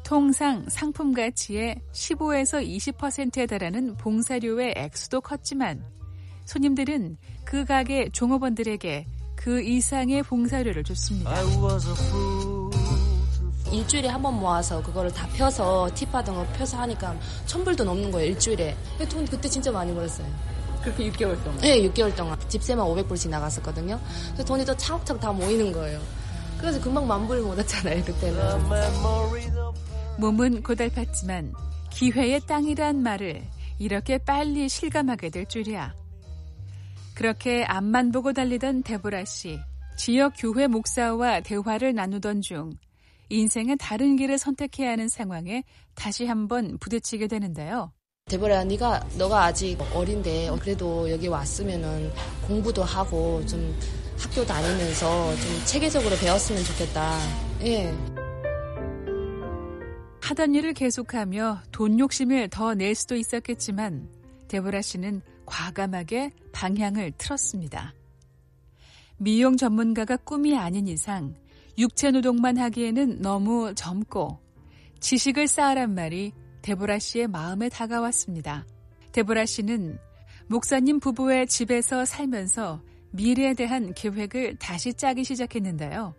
[0.04, 5.82] 통상 상품 가치의 15에서 20%에 달하는 봉사료의 액수도 컸지만
[6.44, 11.32] 손님들은 그 가게 종업원들에게 그 이상의 봉사료를 줬습니다.
[13.72, 18.32] 일주일에 한 번 모아서 그거를 다 펴서 팁 받은 거 펴서 하니까 천불도 넘는 거예요
[18.32, 18.76] 일주일에.
[19.10, 21.60] 돈 그때 진짜 많이 벌었어요 그렇게 6개월 동안?
[21.60, 24.00] 네 6개월 동안 집세만 500불씩 나갔었거든요
[24.34, 26.02] 그래서 돈이 또 차곡차곡 다 모이는 거예요
[26.58, 28.40] 그래서 금방 만불 모았잖아요 그때는
[30.20, 31.54] 몸은 고달팠지만
[31.92, 33.44] 기회의 땅이란 말을
[33.80, 35.96] 이렇게 빨리 실감하게 될 줄이야.
[37.14, 39.60] 그렇게 앞만 보고 달리던 데보라 씨.
[39.98, 42.72] 지역 교회 목사와 대화를 나누던 중
[43.30, 45.64] 인생의 다른 길을 선택해야 하는 상황에
[45.96, 47.92] 다시 한번 부딪히게 되는데요.
[48.28, 52.12] 데보라 네가 너가 아직 어린데 그래도 여기 왔으면은
[52.46, 53.74] 공부도 하고 좀
[54.18, 57.18] 학교 다니면서 좀 체계적으로 배웠으면 좋겠다.
[57.64, 57.94] 예.
[60.22, 64.10] 하던 일을 계속하며 돈 욕심을 더 낼 수도 있었겠지만
[64.50, 67.94] 데보라 씨는 과감하게 방향을 틀었습니다.
[69.18, 71.34] 미용 전문가가 꿈이 아닌 이상
[71.78, 74.38] 육체 노동만 하기에는 너무 젊고
[75.00, 76.34] 지식을 쌓으란 말이
[76.68, 78.66] 데보라 씨의 마음에 다가왔습니다.
[79.14, 79.98] 데보라 씨는
[80.48, 86.14] 목사님 부부의 집에서 살면서 미래에 대한 계획을 다시 짜기 시작했는데요.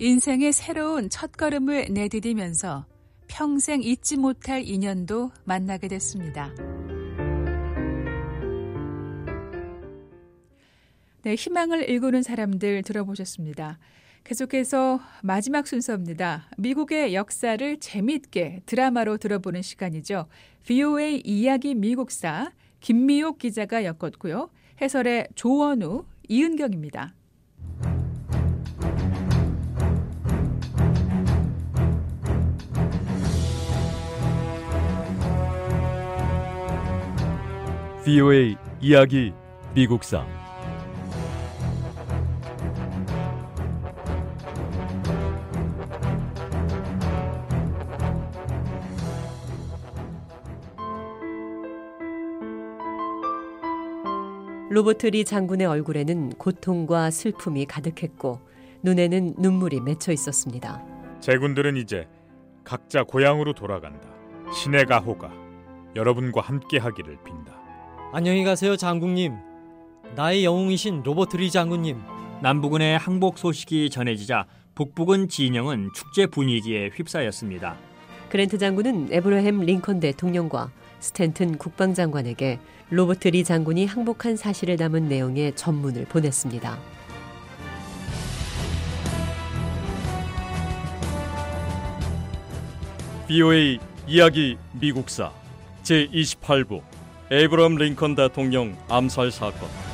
[0.00, 2.84] 인생의 새로운 첫걸음을 내디디면서
[3.26, 6.52] 평생 잊지 못할 인연도 만나게 됐습니다.
[11.22, 13.78] 네, 희망을 일구는 사람들 들어보셨습니다.
[14.28, 16.50] 계속해서 마지막 순서입니다.
[16.58, 20.26] 미국의 역사를 재미있게 드라마로 들어보는 시간이죠.
[20.66, 24.50] VOA 이야기 미국사 김미옥 기자가 엮었고요.
[24.82, 27.14] 해설의 조원우, 이은경입니다.
[38.04, 39.32] VOA 이야기
[39.74, 40.26] 미국사
[54.78, 58.38] 로버트 리 장군의 얼굴에는 고통과 슬픔이 가득했고
[58.82, 60.80] 눈에는 눈물이 맺혀 있었습니다.
[61.18, 62.06] 제군들은 이제
[62.62, 64.08] 각자 고향으로 돌아간다.
[64.54, 65.32] 신의 가호가
[65.96, 67.58] 여러분과 함께 하기를 빈다.
[68.12, 69.34] 안녕히 가세요, 장군님.
[70.14, 71.98] 나의 영웅이신 로버트 리 장군님.
[72.40, 77.74] 남부군의 항복 소식이 전해지자 북부군 진영은 축제 분위기에 휩싸였습니다.
[78.28, 80.70] 그랜트 장군은 에브러햄 링컨 대통령과
[81.00, 82.58] 스탠튼 국방장관에게
[82.90, 86.78] 로버트 리 장군이 항복한 사실을 담은 내용의 전문을 보냈습니다.
[93.28, 95.30] VOA 이야기 미국사
[95.82, 96.80] 제28부
[97.30, 99.87] 에이브럼 링컨 대통령 암살 사건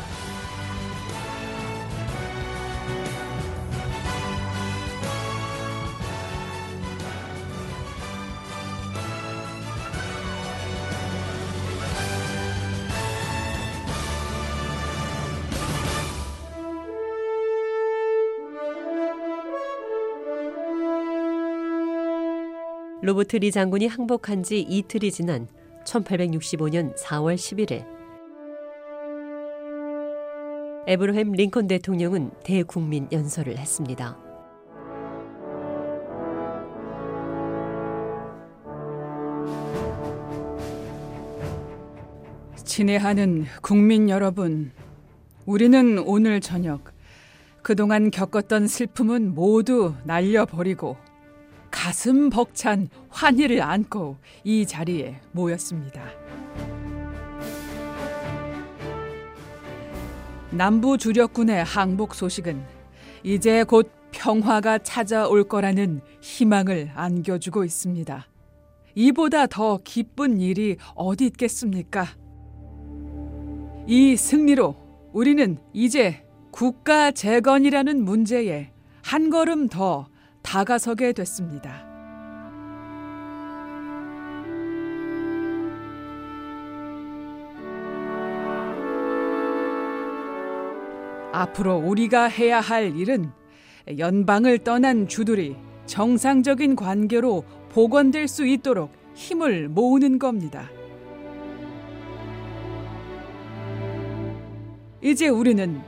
[23.05, 25.47] 로버트 리 장군이 항복한 지 이틀이 지난
[25.85, 27.85] 1865년 4월 11일
[30.87, 34.19] 에브러햄 링컨 대통령은 대국민 연설을 했습니다.
[42.65, 44.73] 친애하는 국민 여러분,
[45.45, 46.95] 우리는 오늘 저녁
[47.61, 50.97] 그동안 겪었던 슬픔은 모두 날려버리고
[51.85, 56.03] 가슴 벅찬 환희를 안고 이 자리에 모였습니다.
[60.51, 62.65] 남부 주력군의 항복 소식은
[63.23, 68.29] 이제 곧 평화가 찾아올 거라는 희망을 안겨주고 있습니다.
[68.95, 72.07] 이보다 더 기쁜 일이 어디 있겠습니까?
[73.87, 74.75] 이 승리로
[75.13, 78.71] 우리는 이제 국가 재건이라는 문제에
[79.03, 80.07] 한 걸음 더
[80.45, 81.85] 다가서게 됐습니다.
[91.33, 93.33] 앞으로 우리가 해야 할 일은
[93.99, 100.71] 연방을 떠난 주들이 정상적인 관계로 복원될 수 있도록 힘을 모으는 겁니다.
[105.03, 105.81] 이제 우리는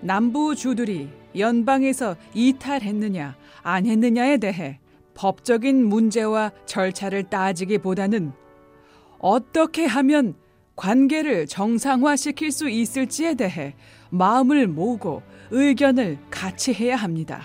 [0.00, 4.80] 남부 주들이 연방에서 이탈했느냐 안 했느냐에 대해
[5.14, 8.32] 법적인 문제와 절차를 따지기보다는
[9.18, 10.34] 어떻게 하면
[10.76, 13.74] 관계를 정상화시킬 수 있을지에 대해
[14.10, 17.42] 마음을 모으고 의견을 같이 해야 합니다.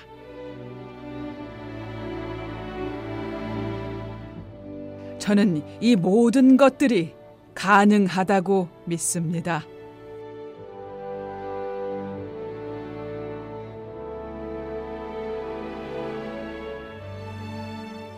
[5.17, 7.13] 저는 이 모든 것들이
[7.55, 9.63] 가능하다고 믿습니다.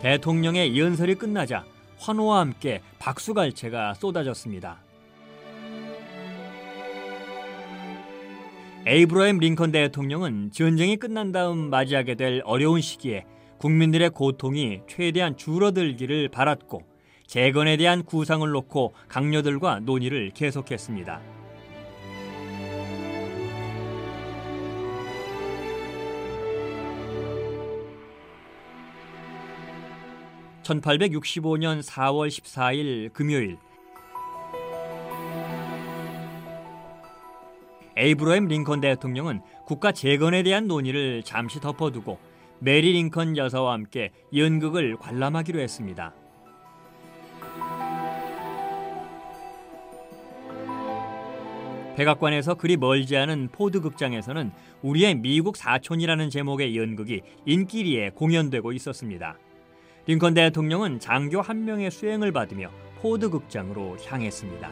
[0.06, 1.64] 대통령의 연설이 끝나자
[1.98, 4.78] 환호와 함께 박수갈채가 쏟아졌습니다.
[8.86, 13.24] 에이브러햄 링컨 대통령은 전쟁이 끝난 다음 맞이하게 될 어려운 시기에
[13.58, 16.82] 국민들의 고통이 최대한 줄어들기를 바랐고
[17.26, 21.35] 재건에 대한 구상을 놓고 강요들과 논의를 계속했습니다.
[30.66, 33.58] 1865년 4월 14일 금요일
[37.96, 42.18] 에이브러햄 링컨 대통령은 국가 재건에 대한 논의를 잠시 덮어두고
[42.58, 46.12] 메리 링컨 여사와 함께 연극을 관람하기로 했습니다.
[51.96, 54.52] 백악관에서 그리 멀지 않은 포드 극장에서는
[54.82, 59.38] 우리의 미국 사촌이라는 제목의 연극이 인기리에 공연되고 있었습니다.
[60.08, 64.70] 링컨 대통령은 장교 한 명의 수행을 받으며 포드 극장으로 향했습니다.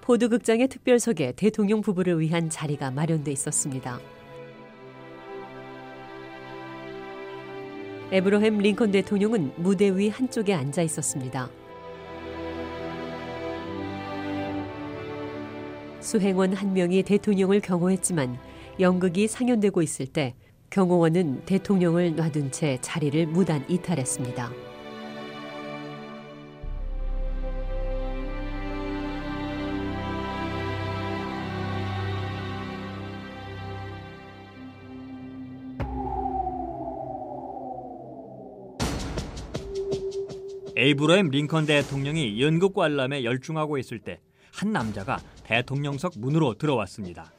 [0.00, 4.00] 포드 극장의 특별석에 대통령 부부를 위한 자리가 마련돼 있었습니다.
[8.10, 11.50] 에브러햄 링컨 대통령은 무대 위 한쪽에 앉아 있었습니다.
[16.04, 18.38] 수행원 한 명이 대통령을 경호했지만
[18.78, 20.34] 연극이 상연되고 있을 때
[20.68, 24.52] 경호원은 대통령을 놔둔 채 자리를 무단 이탈했습니다.
[40.76, 44.20] 에이브러햄 링컨 대통령이 연극 관람에 열중하고 있을 때
[44.54, 47.32] 한 남자가 대통령석 문으로 들어왔습니다.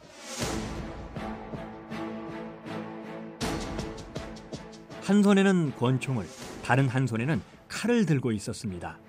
[5.02, 6.26] 한 손에는 권총을,
[6.62, 9.00] 다른 한 손에는 칼을 들고 있었습니다.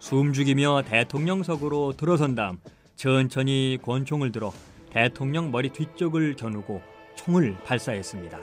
[0.00, 2.58] 숨죽이며 대통령석으로 들어선 다음
[2.96, 4.52] 천천히 권총을 들어
[4.90, 6.82] 대통령 머리 뒤쪽을 겨누고
[7.16, 8.38] 총을 발사했습니다.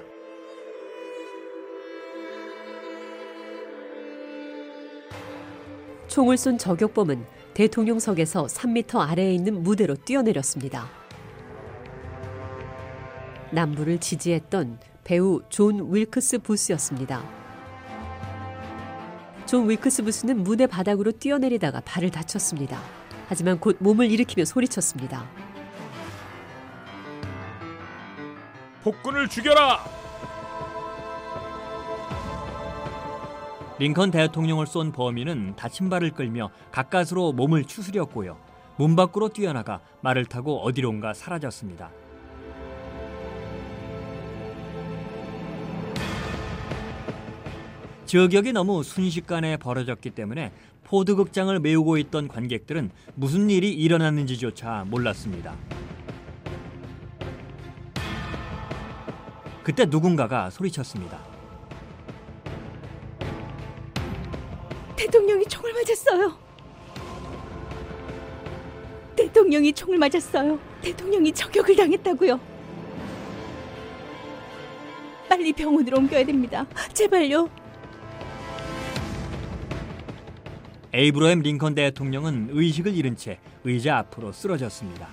[6.08, 10.90] 총을 쏜 저격범은 대통령석에서 3m 아래에 있는 무대로 뛰어내렸습니다.
[13.52, 17.24] 남부를 지지했던 배우 존 윌크스 부스였습니다.
[19.46, 22.78] 존 윌크스 부스는 무대 바닥으로 뛰어내리다가 발을 다쳤습니다.
[23.30, 25.26] 하지만 곧 몸을 일으키며 소리쳤습니다.
[28.84, 29.95] 폭군을 죽여라!
[33.78, 38.38] 링컨 대통령을 쏜 범인은 다친 발을 끌며 가까스로 몸을 추스렸고요.
[38.78, 41.92] 문 밖으로 뛰어나가 말을 타고 어디론가 사라졌습니다.
[48.06, 50.54] 저격이 너무 순식간에 벌어졌기 때문에
[50.84, 55.54] 포드 극장을 메우고 있던 관객들은 무슨 일이 일어났는지조차 몰랐습니다.
[59.64, 61.35] 그때 누군가가 소리쳤습니다.
[65.06, 66.36] 대통령이 총을 맞았어요.
[69.16, 70.60] 대통령이 총을 맞았어요.
[70.82, 72.40] 대통령이 저격을 당했다고요.
[75.30, 76.66] 빨리 병원으로 옮겨야 됩니다.
[76.94, 77.50] 제발요.
[80.92, 85.08] 에이브러햄 링컨 대통령은 의식을 잃은 채 의자 앞으로 쓰러졌습니다.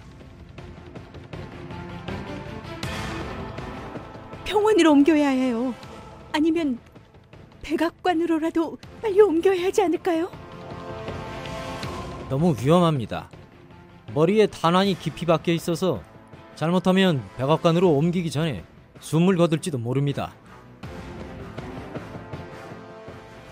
[4.45, 5.75] 병원으로 옮겨야 해요.
[6.33, 6.79] 아니면
[7.63, 10.31] 백악관으로라도 빨리 옮겨야 하지 않을까요?
[12.31, 13.29] 너무 위험합니다.
[14.15, 16.01] 머리에 탄환이 깊이 박혀 있어서
[16.55, 18.65] 잘못하면 백악관으로 옮기기 전에
[19.01, 20.33] 숨을 거둘지도 모릅니다.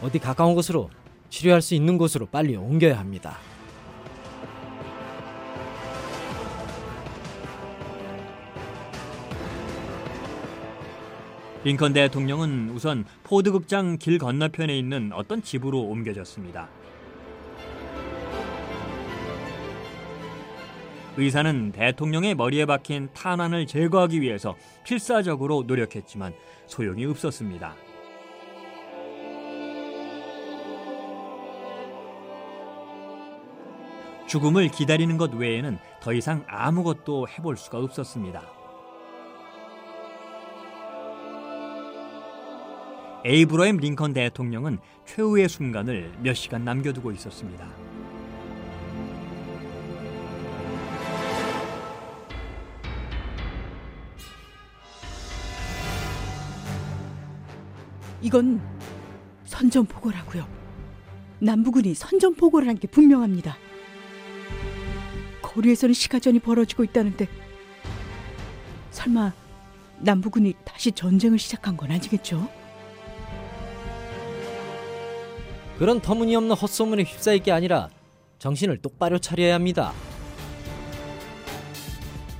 [0.00, 0.88] 어디 가까운 곳으로
[1.28, 3.36] 치료할 수 있는 곳으로 빨리 옮겨야 합니다.
[11.62, 16.68] 링컨 대통령은 우선 포드 극장 길 건너편에 있는 어떤 집으로 옮겨졌습니다.
[21.18, 26.32] 의사는 대통령의 머리에 박힌 탄환을 제거하기 위해서 필사적으로 노력했지만
[26.66, 27.74] 소용이 없었습니다.
[34.28, 38.59] 죽음을 기다리는 것 외에는 더 이상 아무것도 해볼 수가 없었습니다.
[43.24, 47.66] 에이브러햄 링컨 대통령은 최후의 순간을 몇 시간 남겨두고 있었습니다.
[58.22, 58.60] 이건
[59.44, 60.46] 선전포고라고요.
[61.40, 63.56] 남부군이 선전포고를 한 게 분명합니다.
[65.42, 67.26] 거리에서는 시가전이 벌어지고 있다는데
[68.90, 69.32] 설마
[70.00, 72.48] 남부군이 다시 전쟁을 시작한 건 아니겠죠?
[75.80, 77.88] 그런 터무니없는 헛소문에 휩싸일 게 아니라
[78.38, 79.94] 정신을 똑바로 차려야 합니다.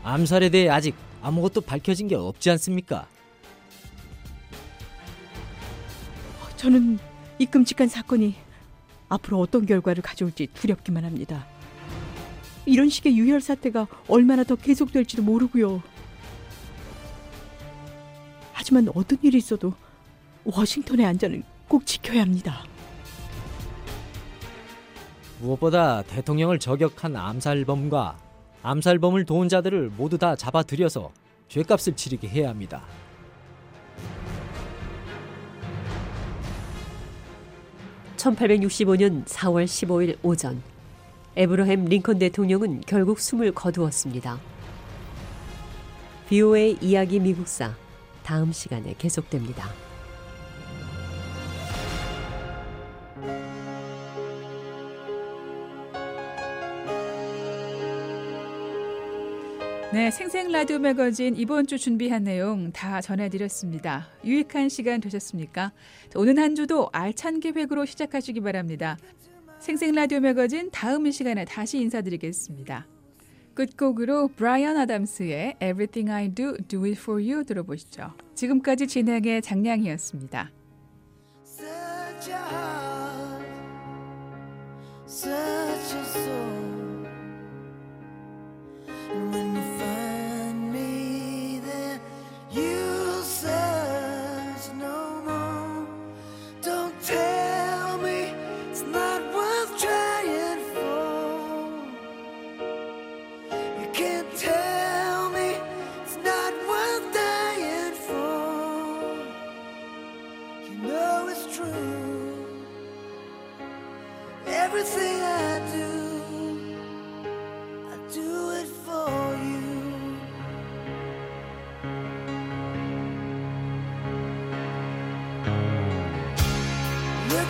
[0.02, 3.08] 암살에 대해 아직 아무것도 밝혀진 게 없지 않습니까?
[6.56, 6.98] 저는
[7.38, 8.34] 이 끔찍한 사건이
[9.08, 11.46] 앞으로 어떤 결과를 가져올지 두렵기만 합니다.
[12.66, 15.82] 이런 식의 유혈 사태가 얼마나 더 계속될지도 모르고요.
[18.52, 19.72] 하지만 어떤 일이 있어도
[20.44, 22.66] 워싱턴의 안전은 꼭 지켜야 합니다.
[25.40, 28.18] 무엇보다 대통령을 저격한 암살범과
[28.62, 31.10] 암살범을 도운 자들을 모두 다 잡아들여서
[31.48, 32.82] 죄값을 치르게 해야 합니다.
[38.18, 40.62] (1865년 4월 15일) 오전
[41.36, 44.38] 에브러햄 링컨 대통령은 결국 숨을 거두었습니다.
[46.28, 47.74] BOA 이야기 미국사
[48.22, 49.89] 다음 시간에 계속됩니다.
[59.92, 64.06] 네, 생생 라디오 매거진 이번 주 준비한 내용 다 전해드렸습니다.
[64.24, 65.72] 유익한 시간 되셨습니까?
[66.14, 68.96] 오늘 한 주도 알찬 계획으로 시작하시기 바랍니다.
[69.58, 72.86] 생생 라디오 매거진 다음 시간에 다시 인사드리겠습니다.
[73.54, 78.12] 끝곡으로 브라이언 아담스의 Everything I Do, Do It For You 들어보시죠.
[78.36, 80.52] 지금까지 진행의 장량이었습니다.
[85.04, 86.49] Such a soul.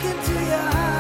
[0.03, 1.00] Into your eyes.